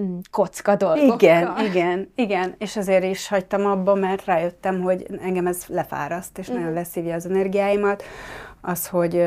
mm, 0.00 0.18
kocka 0.30 0.76
dolgokkal. 0.76 1.14
Igen, 1.14 1.58
igen, 1.58 2.12
igen, 2.14 2.54
és 2.58 2.76
azért 2.76 3.04
is 3.04 3.28
hagytam 3.28 3.66
abba, 3.66 3.94
mert 3.94 4.24
rájöttem, 4.24 4.80
hogy 4.80 5.06
engem 5.20 5.46
ez 5.46 5.64
lefáraszt, 5.66 6.38
és 6.38 6.50
mm. 6.50 6.54
nagyon 6.54 6.72
leszívja 6.72 7.14
az 7.14 7.26
energiáimat. 7.26 8.02
Az, 8.64 8.88
hogy 8.88 9.24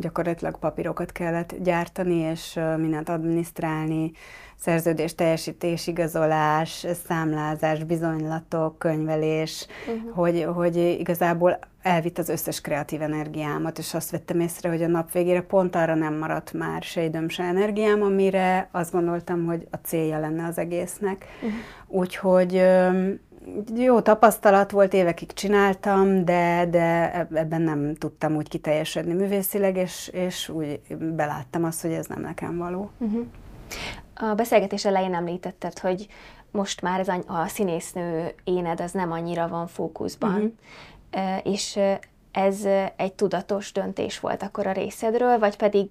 gyakorlatilag 0.00 0.58
papírokat 0.58 1.12
kellett 1.12 1.54
gyártani, 1.62 2.14
és 2.14 2.60
mindent 2.76 3.08
adminisztrálni, 3.08 4.12
szerződés 4.56 5.14
teljesítés, 5.14 5.86
igazolás, 5.86 6.86
számlázás, 7.06 7.84
bizonylatok, 7.84 8.78
könyvelés, 8.78 9.66
uh-huh. 9.86 10.14
hogy, 10.14 10.46
hogy 10.54 10.76
igazából 10.76 11.58
elvitt 11.82 12.18
az 12.18 12.28
összes 12.28 12.60
kreatív 12.60 13.02
energiámat, 13.02 13.78
és 13.78 13.94
azt 13.94 14.10
vettem 14.10 14.40
észre, 14.40 14.68
hogy 14.68 14.82
a 14.82 14.86
nap 14.86 15.12
végére 15.12 15.42
pont 15.42 15.76
arra 15.76 15.94
nem 15.94 16.14
maradt 16.14 16.52
már 16.52 16.82
se 16.82 17.04
időm, 17.04 17.28
se 17.28 17.42
energiám, 17.42 18.02
amire 18.02 18.68
azt 18.72 18.92
gondoltam, 18.92 19.44
hogy 19.44 19.66
a 19.70 19.76
célja 19.76 20.18
lenne 20.18 20.46
az 20.46 20.58
egésznek. 20.58 21.24
Uh-huh. 21.36 21.58
Úgyhogy 21.88 22.62
jó 23.74 24.00
tapasztalat 24.00 24.70
volt, 24.70 24.92
évekig 24.92 25.32
csináltam, 25.32 26.24
de, 26.24 26.66
de 26.70 27.12
ebben 27.34 27.62
nem 27.62 27.94
tudtam 27.94 28.36
úgy 28.36 28.48
kiteljesedni 28.48 29.12
művészileg, 29.12 29.76
és, 29.76 30.08
és 30.12 30.48
úgy 30.48 30.80
beláttam 30.98 31.64
azt, 31.64 31.82
hogy 31.82 31.92
ez 31.92 32.06
nem 32.06 32.20
nekem 32.20 32.56
való. 32.56 32.90
Uh-huh. 32.98 33.26
A 34.14 34.34
beszélgetés 34.34 34.84
elején 34.84 35.14
említetted, 35.14 35.78
hogy 35.78 36.06
most 36.50 36.82
már 36.82 37.00
ez 37.00 37.08
a 37.26 37.46
színésznő 37.46 38.34
éned 38.44 38.80
az 38.80 38.92
nem 38.92 39.12
annyira 39.12 39.48
van 39.48 39.66
fókuszban, 39.66 40.54
uh-huh. 41.12 41.52
és 41.52 41.78
ez 42.36 42.64
egy 42.96 43.12
tudatos 43.12 43.72
döntés 43.72 44.20
volt 44.20 44.42
akkor 44.42 44.66
a 44.66 44.72
részedről, 44.72 45.38
vagy 45.38 45.56
pedig 45.56 45.90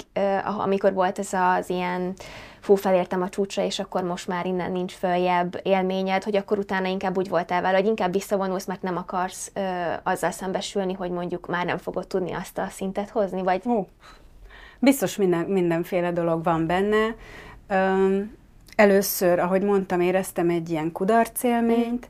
amikor 0.58 0.94
volt 0.94 1.20
ez 1.20 1.34
az 1.34 1.70
ilyen 1.70 2.14
fú, 2.60 2.76
felértem 2.76 3.22
a 3.22 3.30
csúcsra, 3.30 3.64
és 3.64 3.80
akkor 3.80 4.04
most 4.04 4.28
már 4.28 4.46
innen 4.46 4.72
nincs 4.72 4.94
följebb 4.94 5.60
élményed, 5.64 6.24
hogy 6.24 6.36
akkor 6.36 6.58
utána 6.58 6.88
inkább 6.88 7.18
úgy 7.18 7.30
voltál 7.30 7.62
vele, 7.62 7.78
hogy 7.78 7.86
inkább 7.86 8.12
visszavonulsz, 8.12 8.66
mert 8.66 8.82
nem 8.82 8.98
akarsz 8.98 9.52
ö, 9.54 9.62
azzal 10.04 10.32
szembesülni, 10.32 10.94
hogy 10.94 11.10
mondjuk 11.12 11.48
már 11.48 11.66
nem 11.66 11.78
fogod 11.78 12.08
tudni 12.08 12.32
azt 12.32 12.58
a 12.58 12.68
szintet 12.70 13.10
hozni, 13.10 13.44
vagy... 13.44 13.62
Ó, 13.68 13.88
biztos 14.80 15.16
minden, 15.16 15.46
mindenféle 15.46 16.12
dolog 16.12 16.44
van 16.44 16.68
benne. 16.68 17.16
Először, 18.76 19.40
ahogy 19.40 19.62
mondtam, 19.62 20.02
éreztem 20.02 20.50
egy 20.50 20.70
ilyen 20.70 20.92
kudarcélményt, 20.92 22.08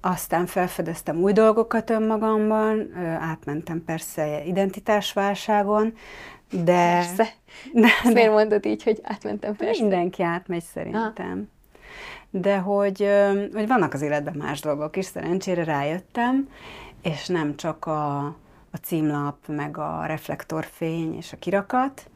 aztán 0.00 0.46
felfedeztem 0.46 1.16
új 1.16 1.32
dolgokat 1.32 1.90
önmagamban, 1.90 2.94
átmentem 3.20 3.84
persze 3.84 4.44
identitásválságon, 4.44 5.94
de... 6.50 6.72
Persze. 6.72 7.28
De, 7.72 7.88
de, 8.04 8.12
miért 8.12 8.32
mondod 8.32 8.66
így, 8.66 8.82
hogy 8.82 9.00
átmentem 9.02 9.56
persze? 9.56 9.82
Mindenki 9.82 10.22
átmegy 10.22 10.62
szerintem. 10.62 11.48
Ha. 12.30 12.38
De 12.38 12.56
hogy, 12.56 13.08
hogy 13.52 13.66
vannak 13.66 13.94
az 13.94 14.02
életben 14.02 14.34
más 14.34 14.60
dolgok 14.60 14.96
is, 14.96 15.04
szerencsére 15.04 15.64
rájöttem, 15.64 16.48
és 17.02 17.26
nem 17.26 17.56
csak 17.56 17.86
a, 17.86 18.18
a 18.70 18.76
címlap, 18.82 19.36
meg 19.46 19.78
a 19.78 20.04
reflektorfény 20.06 21.16
és 21.16 21.32
a 21.32 21.36
kirakat, 21.36 22.10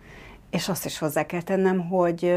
és 0.50 0.68
azt 0.68 0.84
is 0.84 0.98
hozzá 0.98 1.26
kell 1.26 1.42
tennem, 1.42 1.88
hogy, 1.88 2.32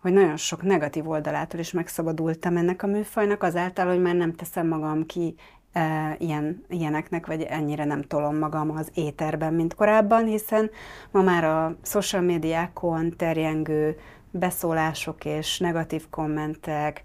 hogy 0.00 0.12
nagyon 0.12 0.36
sok 0.36 0.62
negatív 0.62 1.08
oldalától 1.08 1.60
is 1.60 1.72
megszabadultam 1.72 2.56
ennek 2.56 2.82
a 2.82 2.86
műfajnak, 2.86 3.42
azáltal, 3.42 3.86
hogy 3.86 4.00
már 4.00 4.14
nem 4.14 4.34
teszem 4.34 4.66
magam 4.66 5.06
ki 5.06 5.34
e, 5.72 6.16
ilyen, 6.18 6.64
ilyeneknek, 6.68 7.26
vagy 7.26 7.42
ennyire 7.42 7.84
nem 7.84 8.02
tolom 8.02 8.36
magam 8.36 8.70
az 8.70 8.90
éterben, 8.94 9.54
mint 9.54 9.74
korábban, 9.74 10.24
hiszen 10.24 10.70
ma 11.10 11.22
már 11.22 11.44
a 11.44 11.76
social 11.82 12.22
médiákon 12.22 13.16
terjengő 13.16 13.96
beszólások 14.30 15.24
és 15.24 15.58
negatív 15.58 16.08
kommentek, 16.10 17.02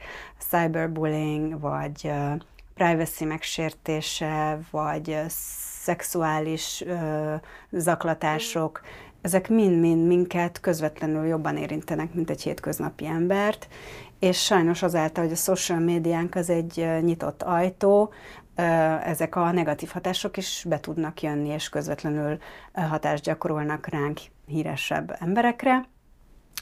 cyberbullying, 0.49 1.59
vagy 1.59 2.01
uh, 2.03 2.41
privacy 2.73 3.25
megsértése, 3.25 4.59
vagy 4.71 5.09
uh, 5.09 5.25
szexuális 5.27 6.83
uh, 6.87 7.33
zaklatások, 7.71 8.81
ezek 9.25 9.49
mind-mind 9.49 10.07
minket 10.07 10.59
közvetlenül 10.59 11.25
jobban 11.25 11.57
érintenek, 11.57 12.13
mint 12.13 12.29
egy 12.29 12.41
hétköznapi 12.41 13.05
embert, 13.05 13.67
és 14.19 14.43
sajnos 14.43 14.83
azáltal, 14.83 15.23
hogy 15.23 15.33
a 15.33 15.35
social 15.35 15.79
médiánk 15.79 16.35
az 16.35 16.49
egy 16.49 16.87
nyitott 17.01 17.43
ajtó, 17.43 18.13
ezek 19.03 19.35
a 19.35 19.51
negatív 19.51 19.89
hatások 19.89 20.37
is 20.37 20.65
be 20.69 20.79
tudnak 20.79 21.21
jönni, 21.21 21.49
és 21.49 21.69
közvetlenül 21.69 22.37
hatást 22.73 23.23
gyakorolnak 23.23 23.87
ránk 23.87 24.19
híresebb 24.45 25.15
emberekre. 25.19 25.87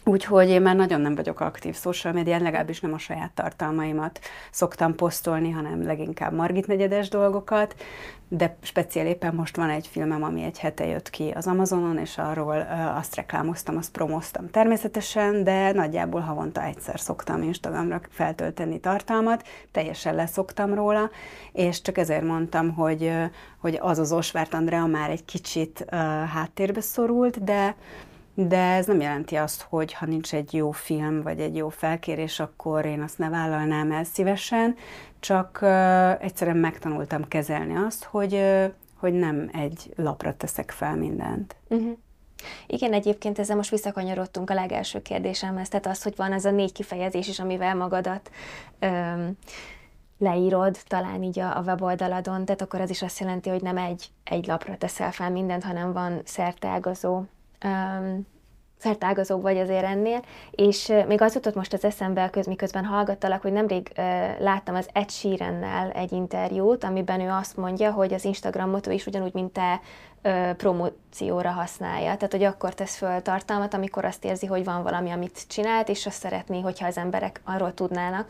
Úgyhogy 0.05 0.49
én 0.49 0.61
már 0.61 0.75
nagyon 0.75 1.01
nem 1.01 1.15
vagyok 1.15 1.39
aktív 1.39 1.75
social 1.75 2.13
médián, 2.13 2.41
legalábbis 2.41 2.79
nem 2.79 2.93
a 2.93 2.97
saját 2.97 3.31
tartalmaimat 3.31 4.19
szoktam 4.51 4.95
posztolni, 4.95 5.51
hanem 5.51 5.85
leginkább 5.85 6.33
Margit 6.33 6.67
negyedes 6.67 7.09
dolgokat, 7.09 7.75
de 8.27 8.55
speciál 8.61 9.05
éppen 9.05 9.35
most 9.35 9.55
van 9.55 9.69
egy 9.69 9.87
filmem, 9.87 10.23
ami 10.23 10.43
egy 10.43 10.59
hete 10.59 10.85
jött 10.85 11.09
ki 11.09 11.31
az 11.35 11.47
Amazonon, 11.47 11.97
és 11.97 12.17
arról 12.17 12.67
azt 12.95 13.15
reklámoztam, 13.15 13.77
azt 13.77 13.91
promoztam 13.91 14.49
természetesen, 14.49 15.43
de 15.43 15.71
nagyjából 15.71 16.21
havonta 16.21 16.63
egyszer 16.63 16.99
szoktam 16.99 17.41
Instagramra 17.41 18.01
feltölteni 18.09 18.79
tartalmat, 18.79 19.47
teljesen 19.71 20.15
leszoktam 20.15 20.73
róla, 20.73 21.09
és 21.51 21.81
csak 21.81 21.97
ezért 21.97 22.23
mondtam, 22.23 22.73
hogy, 22.73 23.11
hogy 23.57 23.77
az 23.81 23.99
az 23.99 24.11
Osvárt 24.11 24.53
Andrea 24.53 24.85
már 24.85 25.09
egy 25.09 25.25
kicsit 25.25 25.85
háttérbe 26.33 26.81
szorult, 26.81 27.43
de 27.43 27.75
de 28.33 28.57
ez 28.57 28.85
nem 28.85 28.99
jelenti 28.99 29.35
azt, 29.35 29.61
hogy 29.61 29.93
ha 29.93 30.05
nincs 30.05 30.33
egy 30.33 30.53
jó 30.53 30.71
film, 30.71 31.21
vagy 31.21 31.39
egy 31.39 31.55
jó 31.55 31.69
felkérés, 31.69 32.39
akkor 32.39 32.85
én 32.85 33.01
azt 33.01 33.17
ne 33.17 33.29
vállalnám 33.29 33.91
el 33.91 34.03
szívesen, 34.03 34.75
csak 35.19 35.59
uh, 35.61 36.23
egyszerűen 36.23 36.57
megtanultam 36.57 37.27
kezelni 37.27 37.75
azt, 37.75 38.03
hogy, 38.03 38.33
uh, 38.33 38.65
hogy 38.97 39.13
nem 39.13 39.49
egy 39.53 39.93
lapra 39.95 40.37
teszek 40.37 40.71
fel 40.71 40.95
mindent. 40.95 41.55
Uh-huh. 41.69 41.97
Igen, 42.67 42.93
egyébként 42.93 43.39
ezzel 43.39 43.55
most 43.55 43.69
visszakanyarodtunk 43.69 44.49
a 44.49 44.53
legelső 44.53 45.01
kérdésemhez, 45.01 45.69
tehát 45.69 45.85
az, 45.85 46.03
hogy 46.03 46.13
van 46.15 46.31
az 46.31 46.45
a 46.45 46.51
négy 46.51 46.71
kifejezés 46.71 47.27
is, 47.27 47.39
amivel 47.39 47.75
magadat 47.75 48.31
um, 48.81 49.37
leírod 50.17 50.77
talán 50.87 51.23
így 51.23 51.39
a, 51.39 51.57
a 51.57 51.61
weboldaladon, 51.61 52.45
tehát 52.45 52.61
akkor 52.61 52.81
az 52.81 52.89
is 52.89 53.01
azt 53.01 53.19
jelenti, 53.19 53.49
hogy 53.49 53.61
nem 53.61 53.77
egy, 53.77 54.07
egy 54.23 54.47
lapra 54.47 54.77
teszel 54.77 55.11
fel 55.11 55.31
mindent, 55.31 55.63
hanem 55.63 55.93
van 55.93 56.21
szerteágazó 56.23 57.23
um, 57.63 58.27
szertágazóbb 58.77 59.41
vagy 59.41 59.57
azért 59.57 59.83
ennél, 59.83 60.21
és 60.51 60.93
még 61.07 61.21
az 61.21 61.33
jutott 61.33 61.55
most 61.55 61.73
az 61.73 61.83
eszembe, 61.83 62.29
köz, 62.29 62.45
miközben 62.45 62.85
hallgattalak, 62.85 63.41
hogy 63.41 63.51
nemrég 63.51 63.91
uh, 63.97 64.05
láttam 64.39 64.75
az 64.75 64.89
Ed 64.93 65.09
Sheerannel 65.09 65.91
egy 65.91 66.11
interjút, 66.11 66.83
amiben 66.83 67.19
ő 67.19 67.29
azt 67.29 67.57
mondja, 67.57 67.91
hogy 67.91 68.13
az 68.13 68.25
Instagramot 68.25 68.87
ő 68.87 68.91
is 68.91 69.05
ugyanúgy, 69.05 69.33
mint 69.33 69.51
te 69.51 69.81
promócióra 70.57 71.49
használja. 71.49 72.15
Tehát, 72.15 72.31
hogy 72.31 72.43
akkor 72.43 72.73
tesz 72.73 72.95
föl 72.95 73.21
tartalmat, 73.21 73.73
amikor 73.73 74.05
azt 74.05 74.25
érzi, 74.25 74.45
hogy 74.45 74.63
van 74.63 74.83
valami, 74.83 75.11
amit 75.11 75.47
csinált, 75.47 75.89
és 75.89 76.05
azt 76.05 76.19
szeretné, 76.19 76.61
hogyha 76.61 76.87
az 76.87 76.97
emberek 76.97 77.41
arról 77.43 77.73
tudnának. 77.73 78.29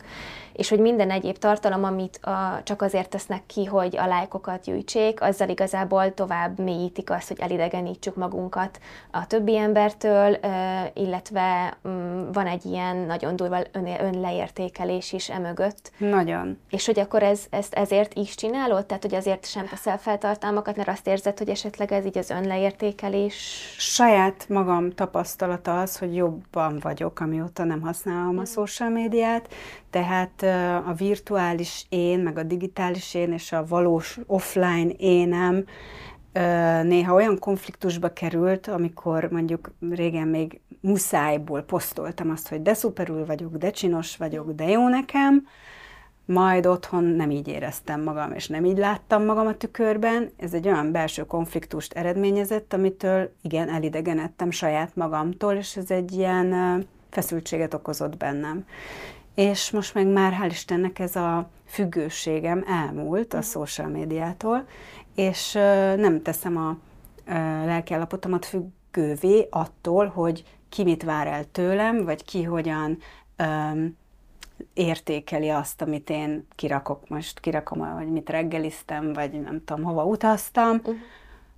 És 0.52 0.68
hogy 0.68 0.78
minden 0.78 1.10
egyéb 1.10 1.38
tartalom, 1.38 1.84
amit 1.84 2.16
a, 2.16 2.60
csak 2.62 2.82
azért 2.82 3.08
tesznek 3.08 3.46
ki, 3.46 3.64
hogy 3.64 3.96
a 3.96 4.06
lájkokat 4.06 4.64
gyűjtsék, 4.64 5.22
azzal 5.22 5.48
igazából 5.48 6.14
tovább 6.14 6.58
mélyítik 6.58 7.10
azt, 7.10 7.28
hogy 7.28 7.40
elidegenítsük 7.40 8.14
magunkat 8.14 8.78
a 9.10 9.26
többi 9.26 9.56
embertől, 9.56 10.38
illetve 10.94 11.76
mm, 11.88 12.30
van 12.32 12.46
egy 12.46 12.64
ilyen 12.64 12.96
nagyon 12.96 13.36
durva 13.36 13.58
ön, 13.72 13.86
önleértékelés 14.00 15.12
is 15.12 15.30
emögött. 15.30 15.92
Nagyon. 15.98 16.58
És 16.70 16.86
hogy 16.86 16.98
akkor 16.98 17.22
ez, 17.22 17.40
ezt 17.50 17.74
ezért 17.74 18.14
is 18.14 18.34
csinálod? 18.34 18.86
Tehát, 18.86 19.02
hogy 19.02 19.14
azért 19.14 19.46
sem 19.46 19.66
teszel 19.66 19.98
fel 19.98 20.18
tartalmakat, 20.18 20.76
mert 20.76 20.88
azt 20.88 21.06
érzed, 21.06 21.38
hogy 21.38 21.48
esetleg 21.48 21.83
esetleg 21.84 22.00
ez 22.00 22.06
így 22.06 22.18
az 22.18 22.44
önleértékelés? 22.44 23.34
Saját 23.78 24.48
magam 24.48 24.90
tapasztalata 24.90 25.80
az, 25.80 25.98
hogy 25.98 26.14
jobban 26.14 26.78
vagyok, 26.80 27.20
amióta 27.20 27.64
nem 27.64 27.80
használom 27.80 28.38
a 28.38 28.40
mm. 28.40 28.44
social 28.44 28.88
médiát, 28.88 29.54
tehát 29.90 30.42
a 30.86 30.92
virtuális 30.92 31.86
én, 31.88 32.18
meg 32.18 32.38
a 32.38 32.42
digitális 32.42 33.14
én 33.14 33.32
és 33.32 33.52
a 33.52 33.66
valós 33.66 34.18
offline 34.26 34.90
énem 34.96 35.64
néha 36.82 37.14
olyan 37.14 37.38
konfliktusba 37.38 38.12
került, 38.12 38.66
amikor 38.66 39.28
mondjuk 39.30 39.70
régen 39.90 40.28
még 40.28 40.60
muszájból 40.80 41.62
posztoltam 41.62 42.30
azt, 42.30 42.48
hogy 42.48 42.62
de 42.62 42.74
szuperül 42.74 43.26
vagyok, 43.26 43.56
de 43.56 43.70
csinos 43.70 44.16
vagyok, 44.16 44.50
de 44.50 44.68
jó 44.68 44.88
nekem, 44.88 45.46
majd 46.24 46.66
otthon 46.66 47.04
nem 47.04 47.30
így 47.30 47.48
éreztem 47.48 48.02
magam, 48.02 48.32
és 48.32 48.48
nem 48.48 48.64
így 48.64 48.78
láttam 48.78 49.24
magam 49.24 49.46
a 49.46 49.56
tükörben. 49.56 50.30
Ez 50.36 50.54
egy 50.54 50.66
olyan 50.66 50.92
belső 50.92 51.26
konfliktust 51.26 51.92
eredményezett, 51.92 52.72
amitől 52.72 53.32
igen, 53.42 53.68
elidegenedtem 53.68 54.50
saját 54.50 54.96
magamtól, 54.96 55.52
és 55.52 55.76
ez 55.76 55.90
egy 55.90 56.12
ilyen 56.12 56.54
feszültséget 57.10 57.74
okozott 57.74 58.16
bennem. 58.16 58.66
És 59.34 59.70
most 59.70 59.94
meg 59.94 60.06
már 60.06 60.38
hál' 60.42 60.50
Istennek 60.50 60.98
ez 60.98 61.16
a 61.16 61.48
függőségem 61.66 62.64
elmúlt 62.66 63.34
a 63.34 63.36
mhm. 63.36 63.46
social 63.46 63.88
médiától, 63.88 64.66
és 65.14 65.52
nem 65.96 66.22
teszem 66.22 66.56
a 66.56 66.76
lelkiállapotomat 67.64 68.44
függővé 68.44 69.46
attól, 69.50 70.06
hogy 70.06 70.44
ki 70.68 70.82
mit 70.82 71.02
vár 71.02 71.26
el 71.26 71.44
tőlem, 71.52 72.04
vagy 72.04 72.24
ki 72.24 72.42
hogyan 72.42 72.98
értékeli 74.74 75.48
azt, 75.48 75.82
amit 75.82 76.10
én 76.10 76.46
kirakok, 76.54 77.08
most 77.08 77.40
kirakom, 77.40 77.94
vagy 77.94 78.08
mit 78.08 78.30
reggeliztem, 78.30 79.12
vagy 79.12 79.40
nem 79.40 79.64
tudom, 79.64 79.84
hova 79.84 80.04
utaztam, 80.04 80.76
uh-huh. 80.76 80.94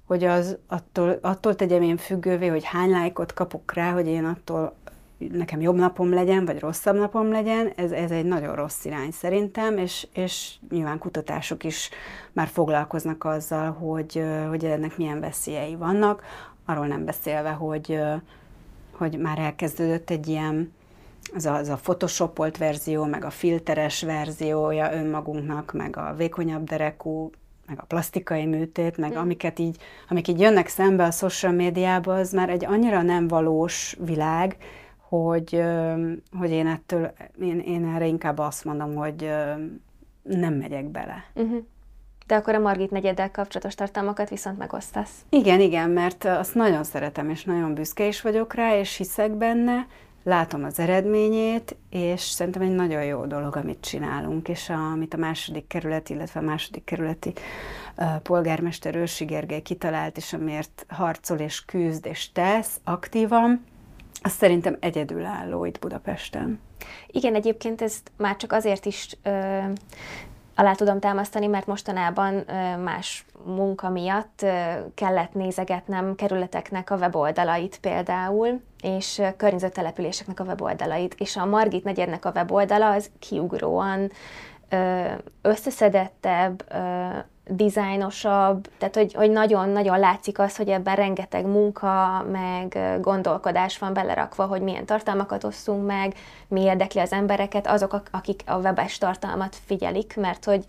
hogy 0.07 0.25
az 0.25 0.59
attól, 0.67 1.19
attól 1.23 1.57
tegyem 1.57 1.83
én 1.83 1.97
függővé, 1.97 2.47
hogy 2.47 2.65
hány 2.65 2.91
lájkot 2.91 3.33
kapok 3.33 3.73
rá, 3.73 3.93
hogy 3.93 4.07
én 4.07 4.25
attól 4.25 4.75
nekem 5.19 5.61
jobb 5.61 5.77
napom 5.77 6.13
legyen, 6.13 6.45
vagy 6.45 6.61
rosszabb 6.61 6.97
napom 6.97 7.31
legyen, 7.31 7.73
ez, 7.77 7.91
ez 7.91 8.11
egy 8.11 8.25
nagyon 8.25 8.55
rossz 8.55 8.85
irány 8.85 9.11
szerintem, 9.11 9.79
és, 9.79 10.07
és 10.13 10.55
nyilván 10.71 10.99
kutatások 10.99 11.65
is 11.65 11.91
már 12.33 12.47
foglalkoznak 12.47 13.25
azzal, 13.25 13.73
hogy, 13.73 14.23
hogy 14.49 14.65
ennek 14.65 14.97
milyen 14.97 15.21
veszélyei 15.21 15.75
vannak, 15.75 16.23
arról 16.65 16.87
nem 16.87 17.05
beszélve, 17.05 17.51
hogy, 17.51 17.99
hogy 18.93 19.19
már 19.19 19.39
elkezdődött 19.39 20.11
egy 20.11 20.27
ilyen 20.27 20.73
az 21.35 21.47
a, 21.47 21.55
az 21.55 21.69
a 21.69 21.77
photoshopolt 21.77 22.57
verzió, 22.57 23.05
meg 23.05 23.25
a 23.25 23.31
filteres 23.31 24.03
verziója 24.03 24.93
önmagunknak, 24.93 25.73
meg 25.73 25.97
a 25.97 26.15
vékonyabb 26.17 26.65
derekú, 26.65 27.31
meg 27.67 27.81
a 27.81 27.85
plastikai 27.85 28.47
műtét, 28.47 28.97
meg 28.97 29.13
mm. 29.13 29.17
amiket 29.17 29.59
így, 29.59 29.77
amik 30.09 30.29
így 30.29 30.41
jönnek 30.41 30.69
szembe 30.69 31.05
a 31.05 31.11
social 31.11 31.53
médiába, 31.53 32.15
az 32.15 32.33
már 32.33 32.49
egy 32.49 32.65
annyira 32.65 33.03
nem 33.03 33.29
valós 33.29 33.97
világ, 34.05 34.57
hogy, 35.09 35.63
hogy 36.39 36.51
én 36.51 36.67
ettől, 36.67 37.13
én, 37.41 37.59
én 37.59 37.85
erre 37.95 38.07
inkább 38.07 38.39
azt 38.39 38.65
mondom, 38.65 38.95
hogy 38.95 39.31
nem 40.23 40.55
megyek 40.55 40.85
bele. 40.85 41.25
Uh-huh. 41.35 41.65
De 42.27 42.35
akkor 42.35 42.55
a 42.55 42.59
Margit 42.59 42.91
negyeddel 42.91 43.31
kapcsolatos 43.31 43.75
tartalmakat 43.75 44.29
viszont 44.29 44.59
megosztasz. 44.59 45.11
Igen, 45.29 45.61
igen, 45.61 45.91
mert 45.91 46.25
azt 46.25 46.55
nagyon 46.55 46.85
szeretem, 46.85 47.31
és 47.31 47.45
nagyon 47.45 47.75
büszke 47.75 48.07
is 48.07 48.21
vagyok 48.21 48.55
rá, 48.55 48.79
és 48.79 48.97
hiszek 48.97 49.33
benne, 49.33 49.87
látom 50.27 50.65
az 50.65 50.79
eredményét, 50.79 51.77
és 51.91 52.21
szerintem 52.21 52.63
egy 52.63 52.75
nagyon 52.75 53.05
jó 53.05 53.25
dolog, 53.25 53.57
amit 53.57 53.81
csinálunk, 53.81 54.49
és 54.49 54.69
a, 54.69 54.91
amit 54.91 55.15
a 55.15 55.17
második 55.17 55.67
kerület, 55.67 56.09
illetve 56.09 56.41
a 56.41 56.43
második 56.43 56.85
kerületi 56.85 57.33
uh, 57.97 58.17
polgármester 58.23 58.95
Ősi 58.95 59.25
Gergely 59.25 59.61
kitalált, 59.61 60.17
és 60.17 60.33
amiért 60.33 60.87
harcol 60.89 61.39
és 61.39 61.65
küzd 61.65 62.07
és 62.07 62.33
tesz 62.33 62.81
aktívan, 62.85 63.65
az 64.23 64.33
szerintem 64.33 64.77
egyedülálló 64.81 65.65
itt 65.65 65.79
Budapesten. 65.79 66.61
Igen, 67.07 67.35
egyébként 67.35 67.83
ezt 67.83 68.13
már 68.17 68.37
csak 68.37 68.53
azért 68.53 68.87
is 68.87 69.17
ö, 69.23 69.59
alá 70.57 70.75
tudom 70.75 71.01
támasztani, 71.01 71.47
mert 71.47 71.67
mostanában 71.67 72.45
más 72.83 73.27
munka 73.45 73.89
miatt 73.89 74.47
kellett 74.95 75.35
nézegetnem 75.35 76.15
kerületeknek 76.15 76.91
a 76.91 76.97
weboldalait 76.97 77.79
például, 77.81 78.61
és 78.83 79.23
környezettelepüléseknek 79.37 80.41
a 80.41 80.45
weboldalait, 80.45 81.15
és 81.19 81.37
a 81.37 81.45
Margit 81.45 81.85
negyednek 81.85 82.25
a 82.25 82.33
weboldala 82.35 82.91
az 82.91 83.11
kiugróan 83.19 84.11
összeszedettebb, 85.43 86.65
dizájnosabb, 87.49 88.69
tehát 88.79 88.95
hogy, 88.95 89.31
nagyon-nagyon 89.31 89.99
látszik 89.99 90.39
az, 90.39 90.57
hogy 90.57 90.69
ebben 90.69 90.97
rengeteg 90.97 91.47
munka, 91.47 92.25
meg 92.31 92.79
gondolkodás 93.01 93.79
van 93.79 93.93
belerakva, 93.93 94.47
hogy 94.47 94.61
milyen 94.61 94.85
tartalmakat 94.85 95.45
osszunk 95.45 95.87
meg, 95.87 96.15
mi 96.49 96.61
érdekli 96.61 97.01
az 97.01 97.13
embereket, 97.13 97.67
azok, 97.67 98.03
akik 98.11 98.43
a 98.47 98.57
webes 98.57 98.99
tartalmat 98.99 99.57
figyelik, 99.67 100.17
mert 100.17 100.45
hogy 100.45 100.65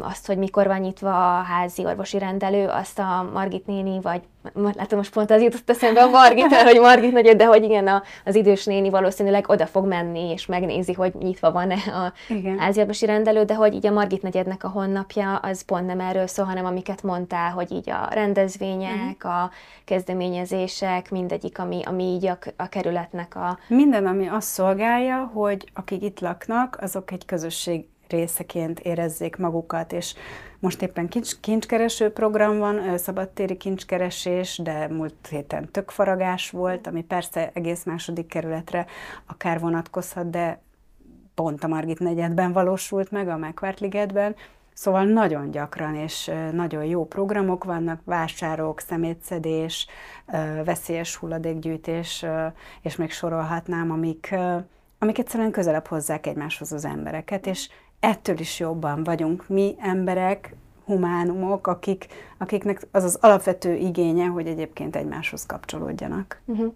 azt, 0.00 0.26
hogy 0.26 0.38
mikor 0.38 0.66
van 0.66 0.80
nyitva 0.80 1.38
a 1.38 1.42
házi 1.42 1.84
orvosi 1.84 2.18
rendelő, 2.18 2.66
azt 2.66 2.98
a 2.98 3.30
Margit 3.32 3.66
néni, 3.66 4.00
vagy 4.00 4.20
látom 4.52 4.98
most 4.98 5.12
pont 5.12 5.30
az 5.30 5.42
jutott 5.42 5.70
eszembe 5.70 6.02
a 6.02 6.10
Margit, 6.10 6.54
hogy 6.70 6.80
Margit 6.80 7.12
nagyon, 7.12 7.36
de 7.36 7.46
hogy 7.46 7.64
igen, 7.64 7.86
a, 7.86 8.02
az 8.24 8.34
idős 8.34 8.64
néni 8.64 8.90
valószínűleg 8.90 9.48
oda 9.48 9.66
fog 9.66 9.86
menni, 9.86 10.30
és 10.30 10.46
megnézi, 10.46 10.92
hogy 10.92 11.12
nyitva 11.14 11.52
van-e 11.52 11.74
a 11.74 12.12
igen. 12.28 12.58
házi 12.58 12.80
orvosi 12.80 13.06
rendelő, 13.06 13.44
de 13.44 13.54
hogy 13.54 13.74
így 13.74 13.86
a 13.86 13.92
Margit 13.92 14.22
negyednek 14.22 14.64
a 14.64 14.68
honlapja, 14.68 15.36
az 15.36 15.62
pont 15.62 15.86
nem 15.86 16.00
erről 16.00 16.26
szól, 16.26 16.44
hanem 16.44 16.64
amiket 16.64 17.02
mondtál, 17.02 17.50
hogy 17.50 17.72
így 17.72 17.90
a 17.90 18.08
rendezvények, 18.10 19.26
mm. 19.26 19.30
a 19.30 19.50
kezdeményezések, 19.84 21.10
mindegyik, 21.10 21.58
ami, 21.58 21.82
ami 21.84 22.04
így 22.04 22.26
a, 22.26 22.38
a 22.56 22.68
kerületnek 22.68 23.36
a... 23.36 23.58
Minden, 23.68 24.06
ami 24.06 24.26
azt 24.26 24.48
szolgálja, 24.48 25.30
hogy 25.34 25.70
akik 25.74 26.02
itt 26.02 26.20
laknak, 26.20 26.78
azok 26.80 27.10
egy 27.10 27.24
közösség 27.24 27.84
részeként 28.12 28.80
érezzék 28.80 29.36
magukat, 29.36 29.92
és 29.92 30.14
most 30.58 30.82
éppen 30.82 31.08
kincs, 31.08 31.40
kincskereső 31.40 32.10
program 32.10 32.58
van, 32.58 32.98
szabadtéri 32.98 33.56
kincskeresés, 33.56 34.58
de 34.62 34.88
múlt 34.88 35.26
héten 35.30 35.70
tökfaragás 35.70 36.50
volt, 36.50 36.86
ami 36.86 37.02
persze 37.02 37.50
egész 37.54 37.84
második 37.84 38.26
kerületre 38.26 38.86
akár 39.26 39.60
vonatkozhat, 39.60 40.30
de 40.30 40.60
pont 41.34 41.64
a 41.64 41.68
Margit 41.68 41.98
negyedben 41.98 42.52
valósult 42.52 43.10
meg, 43.10 43.28
a 43.28 43.36
Megvártligetben, 43.36 44.34
Szóval 44.74 45.04
nagyon 45.04 45.50
gyakran 45.50 45.94
és 45.94 46.30
nagyon 46.52 46.84
jó 46.84 47.06
programok 47.06 47.64
vannak, 47.64 48.00
vásárok, 48.04 48.80
szemétszedés, 48.80 49.86
veszélyes 50.64 51.16
hulladékgyűjtés, 51.16 52.24
és 52.82 52.96
még 52.96 53.10
sorolhatnám, 53.10 53.90
amik, 53.90 54.34
amik 54.98 55.18
egyszerűen 55.18 55.50
közelebb 55.50 55.86
hozzák 55.86 56.26
egymáshoz 56.26 56.72
az 56.72 56.84
embereket, 56.84 57.46
és 57.46 57.68
ettől 58.02 58.38
is 58.38 58.58
jobban 58.58 59.04
vagyunk 59.04 59.48
mi 59.48 59.74
emberek, 59.78 60.54
humánumok, 60.84 61.66
akik, 61.66 62.06
akiknek 62.38 62.86
az 62.90 63.04
az 63.04 63.18
alapvető 63.20 63.74
igénye, 63.74 64.26
hogy 64.26 64.46
egyébként 64.46 64.96
egymáshoz 64.96 65.46
kapcsolódjanak. 65.46 66.40
Uh-huh. 66.44 66.72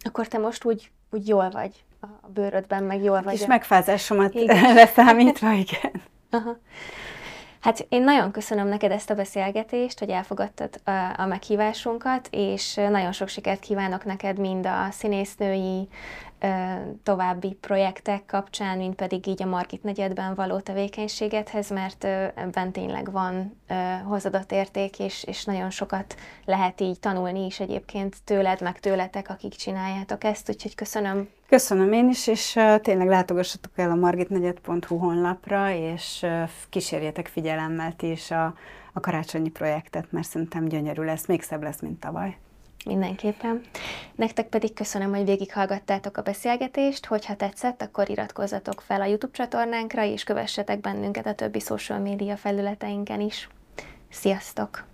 Akkor 0.00 0.28
te 0.28 0.38
most 0.38 0.64
úgy, 0.64 0.90
úgy 1.10 1.28
jól 1.28 1.50
vagy 1.50 1.84
a 2.00 2.06
bőrödben, 2.34 2.82
meg 2.82 3.02
jól 3.02 3.22
vagy. 3.22 3.34
És 3.34 3.46
megfázásomat 3.46 4.34
leszámítva, 4.74 5.52
igen. 5.64 6.02
Aha. 6.30 6.56
Hát 7.60 7.86
én 7.88 8.02
nagyon 8.02 8.30
köszönöm 8.30 8.68
neked 8.68 8.90
ezt 8.90 9.10
a 9.10 9.14
beszélgetést, 9.14 9.98
hogy 9.98 10.08
elfogadtad 10.08 10.80
a, 10.84 10.90
a 11.16 11.26
meghívásunkat, 11.26 12.28
és 12.30 12.74
nagyon 12.74 13.12
sok 13.12 13.28
sikert 13.28 13.60
kívánok 13.60 14.04
neked 14.04 14.38
mind 14.38 14.66
a 14.66 14.88
színésznői 14.90 15.88
további 17.02 17.56
projektek 17.60 18.26
kapcsán, 18.26 18.78
mint 18.78 18.94
pedig 18.94 19.26
így 19.26 19.42
a 19.42 19.46
Margit 19.46 19.82
negyedben 19.82 20.34
való 20.34 20.60
tevékenységedhez, 20.60 21.70
mert 21.70 22.04
ebben 22.34 22.72
tényleg 22.72 23.12
van 23.12 23.60
hozadott 24.04 24.52
érték, 24.52 24.98
és, 24.98 25.24
és 25.24 25.44
nagyon 25.44 25.70
sokat 25.70 26.14
lehet 26.44 26.80
így 26.80 27.00
tanulni 27.00 27.44
is 27.44 27.60
egyébként 27.60 28.16
tőled, 28.24 28.62
meg 28.62 28.80
tőletek, 28.80 29.28
akik 29.28 29.52
csináljátok 29.52 30.24
ezt, 30.24 30.48
úgyhogy 30.48 30.74
köszönöm. 30.74 31.28
Köszönöm 31.48 31.92
én 31.92 32.08
is, 32.08 32.26
és 32.26 32.58
tényleg 32.82 33.08
látogassatok 33.08 33.72
el 33.76 33.90
a 33.90 33.94
margitnegyed.hu 33.94 34.96
honlapra, 34.96 35.70
és 35.70 36.26
kísérjetek 36.68 37.26
figyelemmel 37.26 37.96
ti 37.96 38.10
is 38.10 38.30
a, 38.30 38.54
a 38.92 39.00
karácsonyi 39.00 39.50
projektet, 39.50 40.12
mert 40.12 40.28
szerintem 40.28 40.64
gyönyörű 40.64 41.02
lesz, 41.02 41.26
még 41.26 41.42
szebb 41.42 41.62
lesz, 41.62 41.80
mint 41.80 42.00
tavaly. 42.00 42.36
Mindenképpen. 42.86 43.60
Nektek 44.14 44.48
pedig 44.48 44.74
köszönöm, 44.74 45.14
hogy 45.14 45.24
végighallgattátok 45.24 46.16
a 46.16 46.22
beszélgetést, 46.22 47.06
hogyha 47.06 47.36
tetszett, 47.36 47.82
akkor 47.82 48.10
iratkozzatok 48.10 48.80
fel 48.80 49.00
a 49.00 49.04
YouTube 49.04 49.36
csatornánkra, 49.36 50.04
és 50.04 50.24
kövessetek 50.24 50.80
bennünket 50.80 51.26
a 51.26 51.34
többi 51.34 51.60
social 51.60 51.98
média 51.98 52.36
felületeinken 52.36 53.20
is. 53.20 53.48
Sziasztok! 54.10 54.84